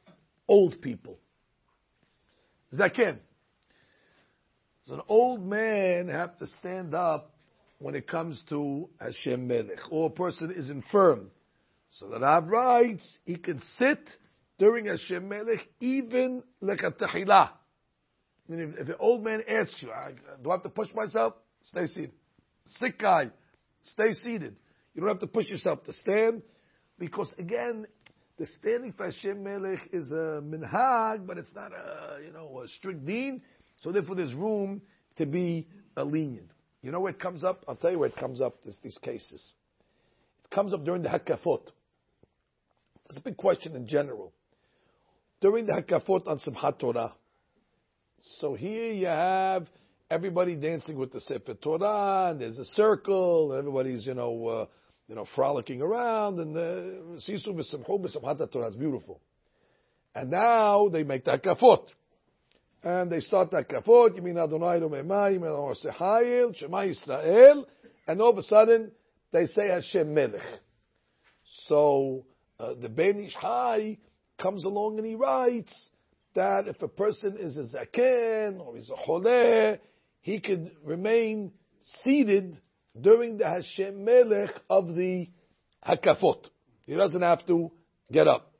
old 0.46 0.80
people? 0.82 1.18
Zaken. 2.74 3.18
Does 4.84 4.94
an 4.94 5.00
old 5.08 5.44
man 5.44 6.08
have 6.08 6.36
to 6.38 6.46
stand 6.58 6.94
up 6.94 7.34
when 7.78 7.94
it 7.94 8.06
comes 8.06 8.42
to 8.50 8.88
Hashem 9.00 9.48
Melech, 9.48 9.80
or 9.90 10.08
a 10.08 10.12
person 10.12 10.52
is 10.54 10.68
infirm. 10.68 11.30
So 11.92 12.08
the 12.08 12.20
Rav 12.20 12.46
writes, 12.48 13.04
he 13.24 13.36
can 13.36 13.60
sit 13.78 13.98
during 14.60 14.84
Hashem 14.84 15.26
Melech, 15.26 15.66
even 15.80 16.42
like 16.60 16.82
a 16.82 16.92
tahila. 16.92 17.48
I 17.48 18.52
mean, 18.52 18.60
if, 18.60 18.80
if 18.80 18.86
the 18.88 18.96
old 18.98 19.24
man 19.24 19.42
asks 19.48 19.74
you, 19.80 19.88
do 20.44 20.50
I 20.50 20.54
have 20.54 20.62
to 20.64 20.68
push 20.68 20.88
myself? 20.94 21.34
Stay 21.64 21.86
seated. 21.86 22.12
Sick 22.66 22.98
guy, 22.98 23.30
stay 23.82 24.12
seated. 24.12 24.54
You 24.94 25.00
don't 25.00 25.08
have 25.08 25.20
to 25.20 25.26
push 25.26 25.48
yourself 25.48 25.82
to 25.84 25.94
stand, 25.94 26.42
because 26.98 27.32
again, 27.38 27.86
the 28.38 28.46
standing 28.60 28.92
for 28.92 29.06
Hashem 29.06 29.42
Melech 29.42 29.80
is 29.92 30.12
a 30.12 30.42
minhag, 30.44 31.26
but 31.26 31.38
it's 31.38 31.52
not 31.54 31.72
a, 31.72 32.22
you 32.22 32.32
know, 32.32 32.62
a 32.62 32.68
strict 32.68 33.06
deen. 33.06 33.40
So 33.82 33.92
therefore 33.92 34.14
there's 34.14 34.34
room 34.34 34.82
to 35.16 35.24
be 35.24 35.66
a 35.96 36.04
lenient. 36.04 36.50
You 36.82 36.92
know 36.92 37.00
where 37.00 37.12
it 37.12 37.18
comes 37.18 37.44
up? 37.44 37.64
I'll 37.66 37.76
tell 37.76 37.90
you 37.90 37.98
where 37.98 38.08
it 38.08 38.16
comes 38.16 38.42
up, 38.42 38.62
this, 38.62 38.76
these 38.82 38.98
cases. 39.02 39.54
It 40.44 40.54
comes 40.54 40.74
up 40.74 40.84
during 40.84 41.02
the 41.02 41.08
Hakafot. 41.08 41.62
It's 43.08 43.16
a 43.16 43.22
big 43.22 43.38
question 43.38 43.74
in 43.74 43.86
general. 43.86 44.32
During 45.40 45.66
the 45.66 45.72
Hakafot 45.72 46.26
on 46.26 46.38
Simchat 46.40 46.78
Torah. 46.78 47.14
So 48.38 48.54
here 48.54 48.92
you 48.92 49.06
have 49.06 49.66
everybody 50.10 50.54
dancing 50.56 50.98
with 50.98 51.12
the 51.12 51.20
Sefer 51.20 51.54
Torah, 51.54 52.30
and 52.30 52.40
there's 52.40 52.58
a 52.58 52.64
circle, 52.66 53.52
and 53.52 53.58
everybody's, 53.60 54.06
you 54.06 54.14
know, 54.14 54.46
uh, 54.46 54.66
you 55.08 55.14
know, 55.14 55.26
frolicking 55.34 55.80
around, 55.80 56.38
and 56.38 56.54
the 56.54 57.20
Sisu 57.28 57.48
B'Simchu 57.48 58.00
B'Simchat 58.00 58.52
Torah 58.52 58.68
is 58.68 58.76
beautiful. 58.76 59.20
And 60.14 60.30
now 60.30 60.88
they 60.88 61.04
make 61.04 61.24
the 61.24 61.38
Hakafot 61.38 61.86
and 62.82 63.10
they 63.10 63.20
start 63.20 63.50
that 63.50 63.68
kafot, 63.68 64.16
you 64.16 64.22
mean 64.22 64.38
Adonai 64.38 64.80
Romemayim, 64.80 65.42
or 65.42 65.74
Sehayil, 65.74 66.56
Shema 66.56 66.78
Yisrael, 66.78 67.64
and 68.06 68.20
all 68.20 68.30
of 68.30 68.38
a 68.38 68.42
sudden 68.42 68.90
they 69.32 69.46
say 69.46 69.68
Hashem 69.68 70.14
Melech. 70.14 70.40
So 71.66 72.24
uh, 72.58 72.74
the 72.80 72.88
Ben 72.88 73.24
Ish 73.24 73.34
Chai 73.34 73.98
comes 74.40 74.64
along 74.64 74.98
and 74.98 75.06
he 75.06 75.14
writes 75.14 75.72
that 76.34 76.68
if 76.68 76.80
a 76.82 76.88
person 76.88 77.36
is 77.38 77.56
a 77.56 77.64
zaken 77.76 78.60
or 78.60 78.76
he's 78.76 78.90
a 78.90 79.08
choleh, 79.08 79.78
he 80.20 80.40
could 80.40 80.70
remain 80.84 81.52
seated 82.02 82.58
during 83.00 83.38
the 83.38 83.46
Hashem 83.46 84.04
Melech 84.04 84.50
of 84.68 84.94
the 84.94 85.28
Hakafot. 85.86 86.48
He 86.86 86.94
doesn't 86.94 87.22
have 87.22 87.46
to 87.46 87.70
get 88.10 88.28
up 88.28 88.50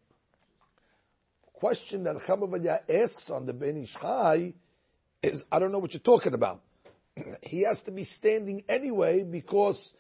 question 1.61 2.05
that 2.05 2.17
Chamavadia 2.27 2.81
asks 2.89 3.31
on 3.31 3.47
the 3.47 3.53
Ben 3.53 3.77
Ish 3.83 3.95
Chai 4.01 4.55
is, 5.23 5.43
I 5.53 5.59
don't 5.59 5.71
know 5.71 5.79
what 5.79 5.93
you're 5.93 6.01
talking 6.01 6.33
about. 6.33 6.63
he 7.43 7.65
has 7.69 7.79
to 7.85 7.93
be 7.93 8.05
standing 8.05 8.65
anyway 8.69 9.23
because 9.23 9.93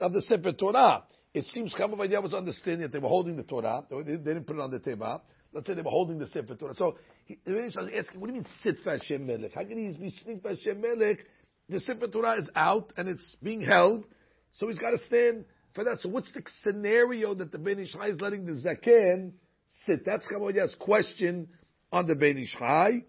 of 0.00 0.12
the 0.12 0.20
Sefer 0.22 0.52
Torah. 0.52 1.04
It 1.34 1.46
seems 1.46 1.74
Chama 1.74 1.96
Chamavadia 1.96 2.22
was 2.22 2.32
understanding 2.32 2.82
that 2.82 2.92
they 2.92 3.00
were 3.00 3.08
holding 3.08 3.36
the 3.36 3.42
Torah. 3.42 3.84
They, 3.90 4.16
didn't 4.16 4.46
put 4.46 4.56
it 4.56 4.62
on 4.62 4.70
the 4.70 4.78
Teva. 4.78 5.20
Let's 5.52 5.66
say 5.66 5.74
they 5.74 5.82
were 5.82 5.90
holding 5.90 6.18
the 6.18 6.28
Sefer 6.28 6.54
Torah. 6.54 6.74
So 6.76 6.96
he, 7.26 7.38
the 7.44 7.52
was 7.52 7.90
asking, 7.94 8.20
what 8.20 8.28
do 8.28 8.34
you 8.34 8.40
mean 8.40 8.46
sit 8.62 8.76
for 8.84 8.90
Hashem 8.90 9.26
Melech? 9.26 9.52
How 9.52 9.64
can 9.64 9.76
he 9.76 9.98
be 9.98 10.10
sitting 10.18 10.40
for 10.40 10.50
Hashem 10.50 10.80
Melech? 10.80 11.18
The 11.68 11.80
Sefer 11.80 12.06
Torah 12.06 12.38
is 12.38 12.48
out 12.54 12.92
and 12.96 13.08
it's 13.08 13.36
being 13.42 13.60
held, 13.62 14.04
so 14.52 14.68
he's 14.68 14.78
got 14.78 14.90
to 14.90 14.98
stand 14.98 15.44
for 15.74 15.84
that. 15.84 16.00
So 16.00 16.08
what's 16.08 16.30
the 16.32 16.42
scenario 16.62 17.34
that 17.34 17.50
the 17.50 17.58
Ben 17.58 17.80
Ish 17.80 17.92
Chai 17.92 18.08
is 18.08 18.20
letting 18.20 18.46
the 18.46 18.52
Zaken 18.52 19.32
sit. 19.84 20.04
That's 20.04 20.26
Chamoyah's 20.32 20.74
question 20.78 21.48
on 21.92 22.06
the 22.06 22.14
Ben 22.14 22.38
Ish 22.38 22.54
Chai. 22.58 23.04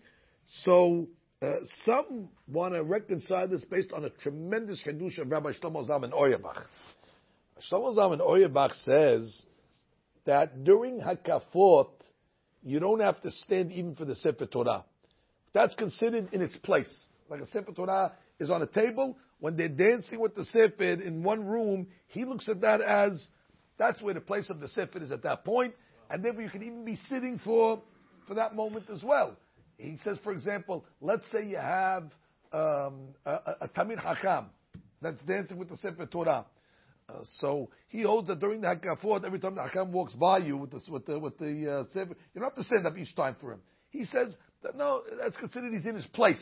So 0.64 1.08
uh, 1.42 1.54
some 1.84 2.30
want 2.48 2.74
to 2.74 2.84
reconcile 2.84 3.48
this 3.48 3.66
based 3.66 3.92
on 3.92 4.06
a 4.06 4.10
tremendous 4.10 4.82
Hadush 4.86 5.20
of 5.20 5.30
Rabbi 5.30 5.52
Shlomo 5.54 5.88
Zalman 5.88 6.14
Auerbach. 6.14 6.68
Shlomo 7.62 7.96
Zalman 7.96 8.20
Auerbach 8.20 8.74
says 8.84 9.42
that 10.26 10.64
during 10.64 11.00
Hakafot, 11.00 11.90
you 12.64 12.80
don't 12.80 13.00
have 13.00 13.22
to 13.22 13.32
stand 13.32 13.72
even 13.72 13.96
for 13.96 14.06
the 14.06 14.16
Sefer 14.16 14.46
Torah. 14.46 14.84
That's 15.54 15.76
considered 15.76 16.30
in 16.34 16.42
its 16.42 16.56
place. 16.58 16.94
Like 17.30 17.42
a 17.42 17.48
Sefer 17.48 17.72
Torah 17.72 18.14
is 18.40 18.50
on 18.50 18.62
a 18.62 18.68
table, 18.68 19.18
when 19.40 19.56
they're 19.56 19.70
dancing 19.70 20.20
with 20.20 20.36
the 20.36 20.44
Sefer 20.46 20.84
in 20.84 21.24
one 21.24 21.46
room, 21.46 21.88
he 22.08 22.26
looks 22.26 22.50
at 22.50 22.62
that 22.62 22.82
as 22.82 23.28
that's 23.78 24.02
where 24.02 24.14
the 24.14 24.22
place 24.22 24.50
of 24.50 24.60
the 24.60 24.68
Sefer 24.68 25.02
is 25.02 25.12
at 25.12 25.24
that 25.24 25.46
point. 25.46 25.74
and 26.10 26.24
therefore 26.24 26.42
you 26.42 26.50
can 26.50 26.64
even 26.64 26.86
be 26.86 26.96
sitting 27.10 27.40
for 27.44 27.82
for 28.28 28.36
that 28.36 28.56
moment 28.56 28.86
as 28.92 29.04
well. 29.04 29.36
He 29.78 29.98
says, 30.04 30.18
for 30.24 30.32
example, 30.32 30.86
let's 31.02 31.24
say 31.32 31.46
you 31.46 31.58
have 31.58 32.04
um, 32.54 33.10
a, 33.26 33.56
a, 33.62 33.70
Talmid 33.76 34.04
Hakam 34.04 34.46
that's 35.02 35.22
dancing 35.24 35.58
with 35.58 35.70
the 35.70 35.78
Sefer 35.78 36.06
Torah. 36.06 36.46
Uh, 37.08 37.20
so 37.40 37.70
he 37.88 38.02
holds 38.02 38.28
that 38.28 38.40
during 38.40 38.62
the 38.62 38.68
Hakafot, 38.68 39.24
every 39.26 39.40
time 39.40 39.56
the 39.56 39.62
Hakam 39.62 39.92
walks 39.92 40.14
by 40.14 40.40
you 40.40 40.58
with 40.58 40.72
the 40.72 40.82
with 40.90 41.06
the, 41.06 41.20
with 41.20 41.38
the 41.38 41.72
uh, 41.72 41.84
Sefer, 41.94 42.16
you 42.34 42.42
don't 42.42 42.46
have 42.46 42.56
to 42.56 42.64
stand 42.64 42.88
up 42.88 42.98
each 42.98 43.16
time 43.16 43.36
for 43.40 43.54
him. 43.54 43.60
He 43.90 44.06
says 44.06 44.36
that 44.64 44.76
no, 44.76 45.04
that's 45.20 45.38
considered 45.38 45.72
he's 45.72 45.86
in 45.86 45.96
his 45.96 46.08
place, 46.08 46.42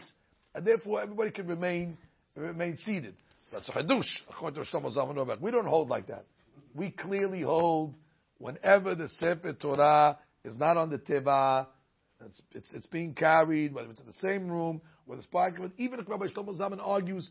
and 0.56 0.66
therefore 0.66 1.02
everybody 1.02 1.32
can 1.32 1.48
remain 1.48 1.98
remain 2.36 2.78
seated. 2.78 3.16
So 3.50 3.58
that's 3.58 3.70
a 3.70 3.74
hadush 3.74 4.08
according 4.30 4.64
to 4.64 5.38
We 5.42 5.52
don't 5.52 5.66
hold 5.68 5.90
like 5.90 6.08
that. 6.08 6.26
We 6.74 6.92
clearly 6.92 7.42
hold 7.42 7.94
whenever 8.38 8.96
the 8.96 9.10
Sefer 9.10 9.54
Torah 9.54 10.18
is 10.44 10.58
not 10.58 10.78
on 10.78 10.90
the 10.90 10.98
Teva, 10.98 11.68
it's, 12.26 12.42
it's, 12.52 12.74
it's, 12.74 12.86
being 12.88 13.14
carried, 13.14 13.74
whether 13.74 13.90
it's 13.92 14.00
in 14.00 14.08
the 14.08 14.14
same 14.22 14.50
room, 14.50 14.82
whether 15.06 15.20
it's 15.20 15.30
parking, 15.30 15.72
even 15.78 16.00
if 16.00 16.08
Rabbi 16.08 16.28
Shlomo 16.28 16.58
Zalman 16.58 16.80
argues 16.82 17.30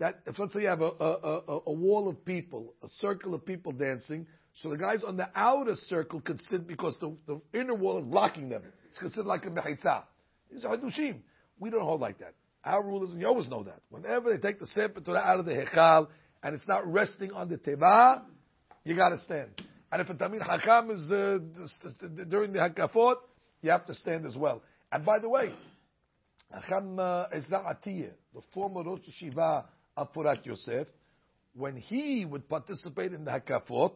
that 0.00 0.20
if 0.26 0.38
let's 0.38 0.52
say 0.54 0.62
you 0.62 0.68
have 0.68 0.80
a, 0.80 0.90
a, 0.98 1.42
a, 1.46 1.60
a, 1.66 1.72
wall 1.72 2.08
of 2.08 2.24
people, 2.24 2.74
a 2.82 2.88
circle 3.00 3.34
of 3.34 3.44
people 3.44 3.70
dancing, 3.70 4.26
so 4.62 4.70
the 4.70 4.76
guys 4.76 5.04
on 5.06 5.16
the 5.16 5.28
outer 5.34 5.76
circle 5.88 6.20
could 6.20 6.40
sit 6.50 6.66
because 6.66 6.96
the, 7.00 7.14
the 7.26 7.40
inner 7.58 7.74
wall 7.74 8.00
is 8.00 8.06
blocking 8.06 8.48
them. 8.48 8.62
It's 8.88 8.98
considered 8.98 9.26
like 9.26 9.44
a 9.44 9.50
mechitza. 9.50 10.02
These 10.50 10.64
are 10.64 10.76
hadushim. 10.76 11.18
We 11.60 11.70
don't 11.70 11.82
hold 11.82 12.00
like 12.00 12.18
that. 12.18 12.34
Our 12.64 12.82
rule 12.82 13.04
is, 13.04 13.12
and 13.12 13.20
you 13.20 13.26
always 13.26 13.48
know 13.48 13.62
that, 13.62 13.80
whenever 13.90 14.34
they 14.34 14.40
take 14.40 14.58
the 14.58 14.66
Sefer 14.66 15.00
Torah 15.00 15.20
out 15.20 15.38
of 15.38 15.46
the 15.46 15.52
Hechal 15.52 16.08
and 16.42 16.54
it's 16.54 16.66
not 16.66 16.90
resting 16.90 17.32
on 17.32 17.48
the 17.48 17.58
Teva, 17.58 18.22
you 18.84 18.96
got 18.96 19.10
to 19.10 19.20
stand. 19.20 19.50
And 19.92 20.00
if 20.00 20.08
a 20.08 20.14
Talmid 20.14 20.46
Hakam 20.46 20.90
is 20.90 21.10
uh, 21.10 22.24
during 22.24 22.52
the 22.52 22.58
Hakafot, 22.58 23.16
you 23.62 23.70
have 23.70 23.86
to 23.86 23.94
stand 23.94 24.24
as 24.26 24.36
well. 24.36 24.62
And 24.92 25.04
by 25.04 25.18
the 25.18 25.28
way, 25.28 25.52
Hakam 26.54 26.98
uh, 26.98 27.28
Ezra 27.32 27.76
Atiyah, 27.76 28.12
the 28.34 28.40
former 28.52 28.82
Rosh 28.82 29.00
Yeshiva 29.08 29.64
of 30.00 30.12
Porat 30.14 30.46
Yosef, 30.46 30.88
when 31.54 31.76
he 31.76 32.24
would 32.24 32.48
participate 32.48 33.12
in 33.12 33.24
the 33.24 33.30
Hakafot, 33.30 33.92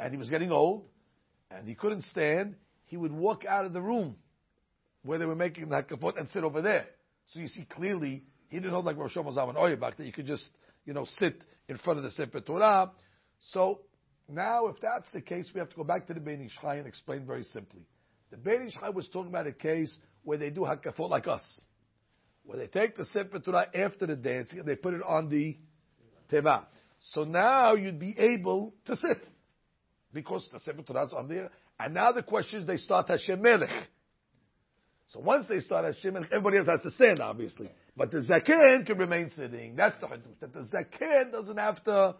and 0.00 0.12
he 0.12 0.16
was 0.16 0.30
getting 0.30 0.50
old, 0.50 0.86
and 1.50 1.68
he 1.68 1.74
couldn't 1.74 2.02
stand, 2.04 2.56
he 2.86 2.96
would 2.96 3.12
walk 3.12 3.44
out 3.44 3.66
of 3.66 3.72
the 3.72 3.82
room 3.82 4.16
where 5.02 5.18
they 5.18 5.26
were 5.26 5.36
making 5.36 5.68
the 5.68 5.76
Hakafot 5.76 6.18
and 6.18 6.28
sit 6.30 6.44
over 6.44 6.62
there. 6.62 6.86
So 7.32 7.40
you 7.40 7.48
see 7.48 7.66
clearly, 7.68 8.22
he 8.48 8.56
didn't 8.56 8.72
hold 8.72 8.86
like 8.86 8.96
Rosh 8.96 9.16
Hashanah 9.16 9.50
and 9.50 9.58
Auerbach, 9.58 9.98
that 9.98 10.06
you 10.06 10.12
could 10.12 10.26
just, 10.26 10.48
you 10.86 10.94
know, 10.94 11.06
sit 11.18 11.44
in 11.68 11.76
front 11.76 11.98
of 11.98 12.04
the 12.04 12.10
Sefer 12.12 12.40
Torah. 12.40 12.90
So 13.50 13.80
now, 14.30 14.68
if 14.68 14.76
that's 14.80 15.10
the 15.12 15.20
case, 15.20 15.50
we 15.52 15.58
have 15.58 15.68
to 15.68 15.76
go 15.76 15.84
back 15.84 16.06
to 16.06 16.14
the 16.14 16.20
Ben 16.20 16.40
Ish 16.40 16.56
Chai 16.62 16.76
and 16.76 16.86
explain 16.86 17.26
very 17.26 17.44
simply. 17.44 17.82
The 18.30 18.38
Ben 18.38 18.66
Ish 18.66 18.74
Chai 18.74 18.88
was 18.88 19.08
talking 19.08 19.28
about 19.28 19.46
a 19.46 19.52
case 19.52 19.94
where 20.22 20.38
they 20.38 20.48
do 20.48 20.60
hakafot 20.60 21.10
like 21.10 21.28
us, 21.28 21.60
where 22.48 22.56
they 22.56 22.66
take 22.66 22.96
the 22.96 23.04
Sefer 23.04 23.40
Torah 23.40 23.66
after 23.74 24.06
the 24.06 24.16
dancing 24.16 24.60
and 24.60 24.66
they 24.66 24.74
put 24.74 24.94
it 24.94 25.02
on 25.06 25.28
the 25.28 25.54
teva. 26.32 26.64
So 27.12 27.24
now 27.24 27.74
you'd 27.74 28.00
be 28.00 28.14
able 28.18 28.72
to 28.86 28.96
sit 28.96 29.18
because 30.14 30.48
the 30.50 30.58
Sefer 30.60 30.80
Torah 30.80 31.04
is 31.04 31.12
on 31.12 31.28
there. 31.28 31.50
And 31.78 31.92
now 31.92 32.10
the 32.12 32.22
question 32.22 32.60
is 32.60 32.66
they 32.66 32.78
start 32.78 33.08
Hashem 33.08 33.42
Melech. 33.42 33.68
So 35.08 35.20
once 35.20 35.44
they 35.46 35.60
start 35.60 35.84
Hashem 35.84 36.14
Melech, 36.14 36.30
everybody 36.32 36.56
else 36.56 36.68
has 36.68 36.80
to 36.84 36.90
stand, 36.90 37.20
obviously. 37.20 37.68
But 37.94 38.12
the 38.12 38.20
Zaken 38.20 38.86
can 38.86 38.96
remain 38.96 39.30
sitting. 39.36 39.76
That's 39.76 40.00
the 40.00 40.06
Hadush. 40.06 40.40
That 40.40 40.54
the 40.54 40.60
Zaken 40.60 41.30
doesn't 41.32 41.58
have 41.58 41.84
to 41.84 42.14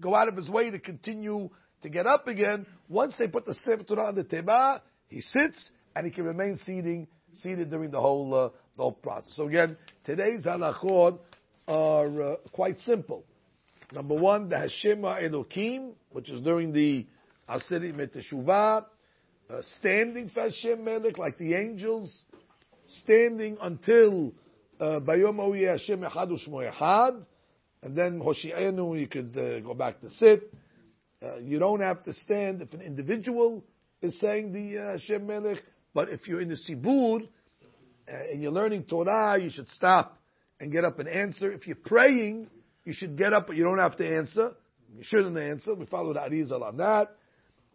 go 0.00 0.14
out 0.14 0.28
of 0.28 0.36
his 0.36 0.48
way 0.48 0.70
to 0.70 0.78
continue 0.78 1.50
to 1.82 1.88
get 1.90 2.06
up 2.06 2.26
again. 2.26 2.64
Once 2.88 3.16
they 3.18 3.28
put 3.28 3.44
the 3.44 3.52
Sefer 3.52 3.84
Torah 3.84 4.06
on 4.06 4.14
the 4.14 4.24
Teba, 4.24 4.80
he 5.08 5.20
sits 5.20 5.70
and 5.94 6.06
he 6.06 6.10
can 6.10 6.24
remain 6.24 6.56
seating, 6.64 7.06
seated 7.34 7.68
during 7.68 7.90
the 7.90 8.00
whole, 8.00 8.34
uh, 8.34 8.48
the 8.76 8.82
whole 8.82 8.92
process. 8.92 9.32
So 9.36 9.48
again, 9.48 9.76
today's 10.04 10.46
halachot 10.46 11.18
are 11.68 12.22
uh, 12.22 12.36
quite 12.52 12.78
simple. 12.80 13.24
Number 13.92 14.14
one, 14.14 14.48
the 14.48 14.56
Hashema 14.56 15.22
Elokim, 15.22 15.92
which 16.10 16.30
is 16.30 16.40
during 16.40 16.72
the 16.72 17.06
Aseri 17.48 17.92
Meteshuvah, 17.94 18.86
uh, 19.50 19.62
standing 19.78 20.30
for 20.30 20.42
Hashem 20.42 20.82
Melech, 20.82 21.18
like 21.18 21.36
the 21.36 21.54
angels, 21.54 22.24
standing 23.02 23.58
until 23.60 24.32
uh, 24.80 25.00
Bayom 25.00 25.36
Hashem 25.70 26.00
Echad 26.00 26.30
Ushmo 26.30 26.72
Echad, 26.72 27.22
and 27.82 27.96
then 27.96 28.20
Hoshi'enu, 28.20 28.98
you 28.98 29.08
could 29.08 29.36
uh, 29.36 29.60
go 29.60 29.74
back 29.74 30.00
to 30.00 30.08
sit. 30.10 30.52
Uh, 31.22 31.36
you 31.38 31.58
don't 31.58 31.80
have 31.80 32.02
to 32.04 32.12
stand 32.12 32.62
if 32.62 32.72
an 32.72 32.80
individual 32.80 33.62
is 34.00 34.18
saying 34.20 34.52
the 34.52 34.78
uh, 34.78 34.92
Hashem 34.92 35.26
Melech, 35.26 35.58
but 35.92 36.08
if 36.08 36.26
you're 36.26 36.40
in 36.40 36.48
the 36.48 36.56
Sibur 36.56 37.22
uh, 37.22 37.26
and 38.12 38.42
you're 38.42 38.52
learning 38.52 38.84
Torah, 38.84 39.40
you 39.40 39.50
should 39.50 39.68
stop 39.70 40.18
and 40.60 40.70
get 40.70 40.84
up 40.84 40.98
and 40.98 41.08
answer. 41.08 41.52
If 41.52 41.66
you're 41.66 41.76
praying, 41.76 42.48
you 42.84 42.92
should 42.92 43.16
get 43.16 43.32
up, 43.32 43.46
but 43.46 43.56
you 43.56 43.64
don't 43.64 43.78
have 43.78 43.96
to 43.96 44.16
answer. 44.16 44.52
You 44.96 45.02
shouldn't 45.02 45.38
answer. 45.38 45.74
We 45.74 45.86
follow 45.86 46.12
the 46.12 46.20
Arizal 46.20 46.62
on 46.62 46.76
that. 46.76 47.16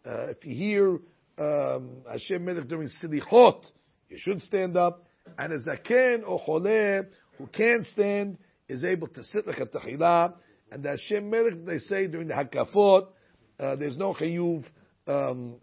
Uh, 0.06 0.30
if 0.30 0.44
you 0.44 0.54
hear 0.54 0.98
um, 1.38 2.02
Hashem 2.10 2.44
Melech 2.44 2.68
during 2.68 2.88
Selichot, 3.02 3.64
you 4.08 4.16
should 4.18 4.40
stand 4.42 4.76
up. 4.76 5.04
And 5.36 5.52
a 5.52 5.58
Zaken 5.58 6.22
or 6.26 6.40
Choleh 6.40 7.06
who 7.36 7.46
can't 7.48 7.84
stand 7.84 8.38
is 8.68 8.84
able 8.84 9.08
to 9.08 9.22
sit 9.24 9.46
like 9.46 9.58
a 9.58 9.66
Tahila. 9.66 10.34
And 10.70 10.82
the 10.82 10.90
Hashem 10.90 11.28
Melech, 11.28 11.64
they 11.66 11.78
say 11.78 12.06
during 12.06 12.28
the 12.28 12.34
Hakafot, 12.34 13.08
uh, 13.58 13.76
there's 13.76 13.96
no 13.96 14.14
Chayuv. 14.14 14.64
Um, 15.06 15.56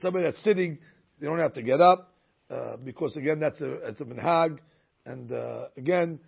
somebody 0.00 0.24
that's 0.24 0.42
sitting, 0.42 0.78
they 1.18 1.26
don't 1.26 1.38
have 1.38 1.54
to 1.54 1.62
get 1.62 1.80
up. 1.80 2.09
Uh, 2.50 2.76
because 2.84 3.16
again, 3.16 3.38
that's 3.38 3.60
a, 3.60 3.72
it's 3.88 4.00
a 4.00 4.04
minhag. 4.04 4.58
And 5.06 5.30
uh, 5.32 5.68
again, 5.76 6.18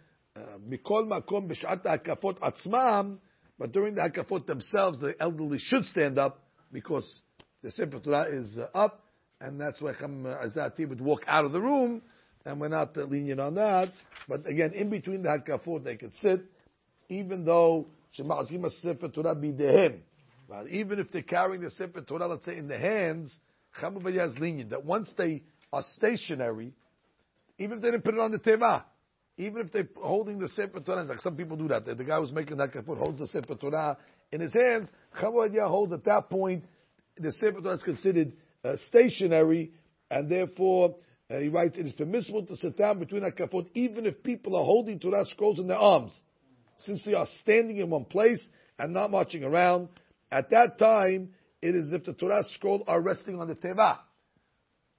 mikol 0.68 1.06
makom 1.06 1.50
b'shat 1.50 1.84
hakafot 1.84 2.38
atzmam, 2.38 3.18
but 3.58 3.72
during 3.72 3.94
the 3.96 4.02
hakafot 4.02 4.46
themselves, 4.46 5.00
the 5.00 5.14
elderly 5.20 5.58
should 5.58 5.84
stand 5.86 6.18
up 6.18 6.40
because 6.72 7.20
the 7.62 7.70
Sefer 7.70 7.98
Torah 7.98 8.26
is 8.30 8.56
uh, 8.56 8.66
up, 8.76 9.04
and 9.40 9.60
that's 9.60 9.80
why 9.80 9.92
Cham 9.98 10.24
Azati 10.24 10.88
would 10.88 11.00
walk 11.00 11.22
out 11.26 11.44
of 11.44 11.52
the 11.52 11.60
room, 11.60 12.02
and 12.44 12.60
we're 12.60 12.68
not 12.68 12.96
uh, 12.96 13.02
lenient 13.02 13.40
on 13.40 13.54
that. 13.56 13.92
But 14.28 14.46
again, 14.46 14.72
in 14.74 14.90
between 14.90 15.22
the 15.22 15.28
hakafot, 15.28 15.84
they 15.84 15.96
could 15.96 16.12
sit, 16.14 16.40
even 17.08 17.44
though 17.44 17.88
Shema 18.12 18.42
Azkim 18.42 18.68
Sefer 18.80 19.08
Torah 19.08 19.34
bidehem. 19.34 19.98
But 20.48 20.68
even 20.68 20.98
if 20.98 21.10
they're 21.10 21.22
carrying 21.22 21.62
the 21.62 21.70
Sefer 21.70 22.02
Torah, 22.02 22.26
let's 22.26 22.44
say 22.44 22.56
in 22.56 22.68
the 22.68 22.78
hands, 22.78 23.32
Cham 23.80 23.96
is 24.06 24.38
lenient 24.38 24.70
that 24.70 24.84
once 24.84 25.12
they 25.16 25.42
are 25.72 25.82
stationary, 25.96 26.72
even 27.58 27.78
if 27.78 27.82
they 27.82 27.90
didn't 27.90 28.04
put 28.04 28.14
it 28.14 28.20
on 28.20 28.30
the 28.30 28.38
teva, 28.38 28.84
even 29.38 29.64
if 29.64 29.72
they're 29.72 29.88
holding 29.96 30.38
the 30.38 30.48
Sefer 30.48 30.80
Torah, 30.80 31.04
like 31.04 31.20
some 31.20 31.36
people 31.36 31.56
do 31.56 31.68
that. 31.68 31.86
The 31.86 32.04
guy 32.04 32.18
who's 32.18 32.32
making 32.32 32.58
that 32.58 32.72
kaput 32.72 32.98
holds 32.98 33.18
the 33.18 33.26
Sefer 33.28 33.54
Torah 33.54 33.96
in 34.30 34.40
his 34.40 34.52
hands. 34.52 34.90
Chavadia 35.18 35.66
holds 35.68 35.92
at 35.92 36.04
that 36.04 36.28
point, 36.28 36.64
the 37.16 37.32
Sefer 37.32 37.60
Torah 37.60 37.76
is 37.76 37.82
considered 37.82 38.34
uh, 38.64 38.76
stationary, 38.88 39.72
and 40.10 40.30
therefore, 40.30 40.96
uh, 41.30 41.38
he 41.38 41.48
writes, 41.48 41.78
it 41.78 41.86
is 41.86 41.92
permissible 41.94 42.44
to 42.46 42.56
sit 42.56 42.76
down 42.76 42.98
between 42.98 43.22
kaput 43.32 43.68
even 43.74 44.04
if 44.04 44.22
people 44.22 44.54
are 44.54 44.64
holding 44.64 44.98
Torah 44.98 45.24
scrolls 45.26 45.58
in 45.58 45.66
their 45.66 45.78
arms. 45.78 46.12
Since 46.80 47.04
they 47.04 47.14
are 47.14 47.28
standing 47.40 47.78
in 47.78 47.90
one 47.90 48.04
place 48.04 48.44
and 48.78 48.92
not 48.92 49.10
marching 49.10 49.44
around, 49.44 49.88
at 50.30 50.50
that 50.50 50.78
time, 50.78 51.30
it 51.60 51.74
is 51.74 51.92
if 51.92 52.04
the 52.04 52.12
Torah 52.12 52.44
scroll 52.54 52.82
are 52.86 53.00
resting 53.00 53.40
on 53.40 53.48
the 53.48 53.54
teva. 53.54 53.98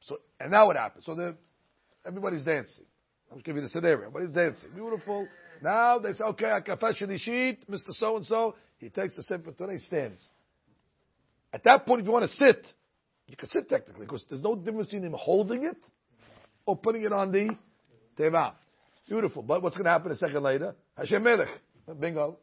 So, 0.07 0.17
and 0.39 0.51
now 0.51 0.67
what 0.67 0.75
happens? 0.75 1.05
So 1.05 1.15
the, 1.15 1.35
everybody's 2.05 2.43
dancing. 2.43 2.85
I'm 3.31 3.37
just 3.37 3.45
giving 3.45 3.61
you 3.61 3.67
the 3.67 3.69
scenario. 3.69 4.07
Everybody's 4.07 4.33
dancing. 4.33 4.71
Beautiful. 4.73 5.27
Now 5.61 5.99
they 5.99 6.13
say, 6.13 6.23
okay, 6.23 6.45
Akafash 6.45 6.97
sheet, 7.19 7.69
Mr. 7.69 7.91
So 7.91 8.17
and 8.17 8.25
so. 8.25 8.55
He 8.77 8.89
takes 8.89 9.15
the 9.15 9.23
Sefer 9.23 9.51
Torah, 9.51 9.77
he 9.77 9.79
stands. 9.85 10.19
At 11.53 11.63
that 11.63 11.85
point, 11.85 12.01
if 12.01 12.05
you 12.05 12.11
want 12.11 12.29
to 12.29 12.35
sit, 12.35 12.67
you 13.27 13.37
can 13.37 13.47
sit 13.49 13.69
technically, 13.69 14.05
because 14.05 14.25
there's 14.29 14.41
no 14.41 14.55
difference 14.55 14.87
between 14.87 15.05
him 15.05 15.15
holding 15.17 15.63
it 15.63 15.77
or 16.65 16.75
putting 16.75 17.03
it 17.03 17.13
on 17.13 17.31
the 17.31 17.55
teva. 18.17 18.53
Beautiful. 19.07 19.41
But 19.41 19.61
what's 19.61 19.77
going 19.77 19.85
to 19.85 19.91
happen 19.91 20.11
a 20.11 20.15
second 20.15 20.43
later? 20.43 20.75
Hashem 20.97 21.23
Melech. 21.23 21.49
Bingo. 21.99 22.37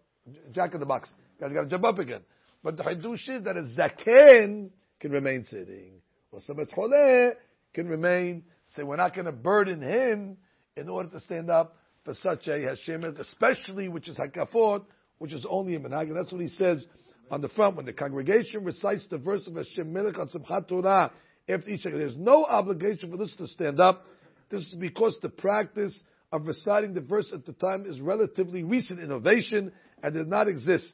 Jack 0.52 0.74
in 0.74 0.80
the 0.80 0.86
box. 0.86 1.10
Guys 1.40 1.52
got 1.52 1.62
to 1.62 1.68
jump 1.68 1.84
up 1.84 1.98
again. 1.98 2.20
But 2.62 2.76
the 2.76 2.82
Hadush 2.82 3.28
is 3.28 3.44
that 3.44 3.56
a 3.56 3.62
Zaken 3.62 4.70
can 4.98 5.10
remain 5.10 5.44
sitting. 5.44 6.00
Or 6.30 6.40
some 6.40 6.56
Choleh 6.56 7.32
can 7.74 7.88
remain. 7.88 8.44
Say, 8.74 8.82
we're 8.82 8.96
not 8.96 9.14
going 9.14 9.26
to 9.26 9.32
burden 9.32 9.82
him 9.82 10.36
in 10.76 10.88
order 10.88 11.08
to 11.10 11.20
stand 11.20 11.50
up 11.50 11.76
for 12.04 12.14
such 12.14 12.48
a 12.48 12.60
Hashem, 12.60 13.04
especially 13.04 13.88
which 13.88 14.08
is 14.08 14.16
Hakafot, 14.16 14.84
which 15.18 15.32
is 15.32 15.44
only 15.48 15.74
a 15.74 15.80
Menag. 15.80 16.08
And 16.08 16.16
that's 16.16 16.32
what 16.32 16.40
he 16.40 16.48
says 16.48 16.86
on 17.30 17.40
the 17.40 17.48
front 17.50 17.76
when 17.76 17.86
the 17.86 17.92
congregation 17.92 18.64
recites 18.64 19.06
the 19.10 19.18
verse 19.18 19.46
of 19.46 19.54
Hashem 19.56 19.92
Melech 19.92 20.18
on 20.18 20.28
Simchat 20.28 20.68
Torah 20.68 21.12
after 21.48 21.70
each 21.70 21.84
There's 21.84 22.16
no 22.16 22.44
obligation 22.44 23.10
for 23.10 23.16
this 23.16 23.34
to 23.36 23.46
stand 23.46 23.80
up. 23.80 24.04
This 24.50 24.62
is 24.62 24.74
because 24.74 25.16
the 25.22 25.28
practice 25.28 25.98
of 26.32 26.46
reciting 26.46 26.94
the 26.94 27.00
verse 27.00 27.32
at 27.34 27.44
the 27.44 27.52
time 27.52 27.86
is 27.86 28.00
relatively 28.00 28.62
recent 28.62 29.00
innovation 29.00 29.72
and 30.02 30.14
did 30.14 30.28
not 30.28 30.48
exist 30.48 30.92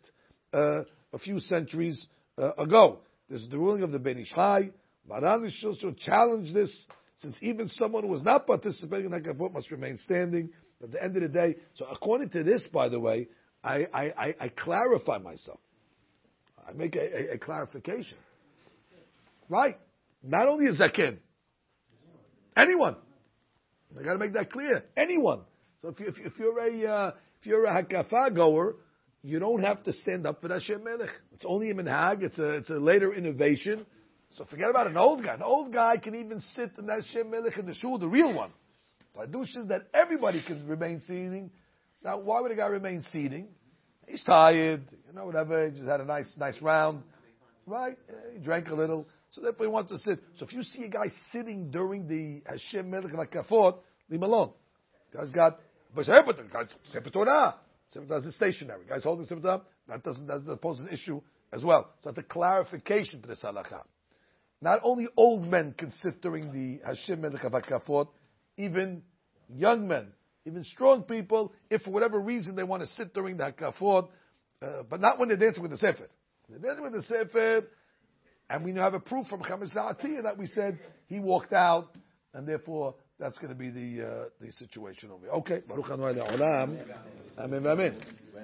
uh, 0.52 0.80
a 1.12 1.18
few 1.18 1.40
centuries 1.40 2.06
uh, 2.38 2.52
ago. 2.54 3.00
This 3.28 3.42
is 3.42 3.48
the 3.48 3.58
ruling 3.58 3.82
of 3.82 3.92
the 3.92 3.98
Ben 3.98 4.24
Ish 5.06 5.60
Chai. 5.60 5.68
Maran 5.70 5.96
challenge 5.98 6.52
this 6.52 6.86
since 7.18 7.36
even 7.42 7.68
someone 7.68 8.02
who 8.02 8.10
was 8.10 8.22
not 8.22 8.46
participating 8.46 9.06
in 9.06 9.12
that 9.12 9.22
kavod 9.22 9.52
must 9.52 9.70
remain 9.70 9.96
standing. 9.98 10.50
At 10.82 10.92
the 10.92 11.02
end 11.02 11.16
of 11.16 11.22
the 11.22 11.28
day, 11.28 11.56
so 11.76 11.86
according 11.90 12.28
to 12.30 12.44
this, 12.44 12.62
by 12.70 12.90
the 12.90 13.00
way, 13.00 13.28
I, 13.64 13.86
I, 13.94 14.02
I, 14.02 14.34
I 14.42 14.48
clarify 14.48 15.16
myself. 15.16 15.58
I 16.68 16.72
make 16.72 16.94
a, 16.96 17.00
a, 17.00 17.34
a, 17.34 17.38
clarification. 17.38 18.18
Right? 19.48 19.78
Not 20.22 20.48
only 20.48 20.66
a 20.66 20.72
zaken, 20.72 21.16
anyone. 22.56 22.96
I 23.98 24.02
got 24.02 24.12
to 24.12 24.18
make 24.18 24.34
that 24.34 24.52
clear. 24.52 24.84
Anyone. 24.96 25.40
So 25.80 25.88
if, 25.88 26.00
you, 26.00 26.08
if, 26.08 26.16
if 26.18 26.32
you're 26.38 26.58
a 26.58 26.92
uh, 26.92 27.12
if 27.40 27.46
you're 27.46 27.64
a 27.64 27.82
hakafa 27.82 28.34
goer, 28.34 28.76
you 29.22 29.38
don't 29.38 29.62
have 29.62 29.82
to 29.84 29.92
stand 29.92 30.26
up 30.26 30.42
for 30.42 30.48
Hashem 30.48 30.84
Melech. 30.84 31.10
It's 31.32 31.44
only 31.46 31.70
a 31.70 31.74
minhag. 31.74 32.22
It's 32.22 32.38
a 32.38 32.56
it's 32.56 32.70
a 32.70 32.74
later 32.74 33.14
innovation. 33.14 33.86
So 34.36 34.44
forget 34.44 34.68
about 34.68 34.86
an 34.86 34.96
old 34.96 35.24
guy. 35.24 35.34
An 35.34 35.42
old 35.42 35.72
guy 35.72 35.96
can 35.96 36.14
even 36.14 36.40
sit 36.54 36.72
in 36.78 36.86
that 36.86 37.02
Shem 37.12 37.30
Melech 37.30 37.56
in 37.56 37.66
the 37.66 37.74
shul, 37.74 37.98
the 37.98 38.08
real 38.08 38.34
one. 38.34 38.50
Hadush 39.16 39.56
is 39.56 39.68
that 39.68 39.86
everybody 39.94 40.42
can 40.46 40.66
remain 40.66 41.00
seating. 41.00 41.50
Now, 42.04 42.18
why 42.18 42.42
would 42.42 42.50
a 42.50 42.54
guy 42.54 42.66
remain 42.66 43.02
seating? 43.10 43.48
He's 44.06 44.22
tired, 44.22 44.82
you 45.08 45.14
know, 45.14 45.24
whatever. 45.24 45.68
He 45.68 45.78
just 45.78 45.88
had 45.88 46.00
a 46.00 46.04
nice, 46.04 46.28
nice 46.36 46.60
round, 46.60 47.02
right? 47.66 47.96
He 48.34 48.38
drank 48.38 48.68
a 48.68 48.74
little, 48.74 49.06
so 49.30 49.40
therefore 49.40 49.66
he 49.66 49.72
wants 49.72 49.90
to 49.90 49.98
sit. 49.98 50.22
So 50.38 50.44
if 50.44 50.52
you 50.52 50.62
see 50.62 50.84
a 50.84 50.88
guy 50.88 51.06
sitting 51.32 51.70
during 51.70 52.06
the 52.06 52.42
Hashem 52.48 52.90
Melech 52.90 53.14
like 53.14 53.32
Kafot, 53.32 53.78
leave 54.10 54.18
him 54.18 54.24
alone. 54.24 54.52
Guy's 55.14 55.30
got, 55.30 55.58
but 55.94 56.04
the 56.04 56.44
guy's 56.52 56.66
Sefer 56.92 57.10
Torah. 57.10 57.56
Is 57.94 58.34
stationary. 58.34 58.84
Guy's 58.86 59.02
holding 59.02 59.24
Sefer. 59.24 59.62
That 59.88 60.02
doesn't, 60.02 60.26
that 60.26 60.40
doesn't 60.40 60.60
pose 60.60 60.80
an 60.80 60.88
issue 60.88 61.22
as 61.52 61.64
well. 61.64 61.88
So 62.02 62.10
that's 62.10 62.18
a 62.18 62.22
clarification 62.22 63.22
to 63.22 63.28
this 63.28 63.40
halakha. 63.42 63.82
Not 64.60 64.80
only 64.82 65.06
old 65.16 65.46
men 65.46 65.74
during 66.22 66.52
the 66.52 66.86
Hashem 66.86 67.20
Melech 67.20 67.42
Hakafot, 67.42 68.08
even 68.56 69.02
young 69.48 69.86
men, 69.86 70.12
even 70.46 70.64
strong 70.64 71.02
people, 71.02 71.52
if 71.70 71.82
for 71.82 71.90
whatever 71.90 72.18
reason 72.18 72.56
they 72.56 72.62
want 72.62 72.82
to 72.82 72.88
sit 72.88 73.12
during 73.12 73.36
the 73.36 73.44
Hakafot, 73.44 74.08
uh, 74.62 74.82
but 74.88 75.00
not 75.00 75.18
when 75.18 75.28
they're 75.28 75.36
dancing 75.36 75.62
with 75.62 75.72
the 75.72 75.76
Sefer. 75.76 76.08
They're 76.48 76.58
dancing 76.58 76.84
with 76.84 76.94
the 76.94 77.02
Sefer, 77.02 77.66
and 78.48 78.64
we 78.64 78.72
now 78.72 78.82
have 78.82 78.94
a 78.94 79.00
proof 79.00 79.26
from 79.26 79.42
Chametz 79.42 79.74
Atiyah 79.74 80.22
that 80.22 80.38
we 80.38 80.46
said 80.46 80.78
he 81.08 81.20
walked 81.20 81.52
out, 81.52 81.94
and 82.32 82.48
therefore 82.48 82.94
that's 83.18 83.36
going 83.38 83.50
to 83.50 83.58
be 83.58 83.70
the 83.70 84.06
uh, 84.06 84.24
the 84.40 84.52
situation 84.52 85.10
over 85.10 85.24
here. 85.24 85.32
Okay, 85.32 85.62
Baruch 85.66 85.90
Amen. 87.38 87.66
Amen. 87.66 87.96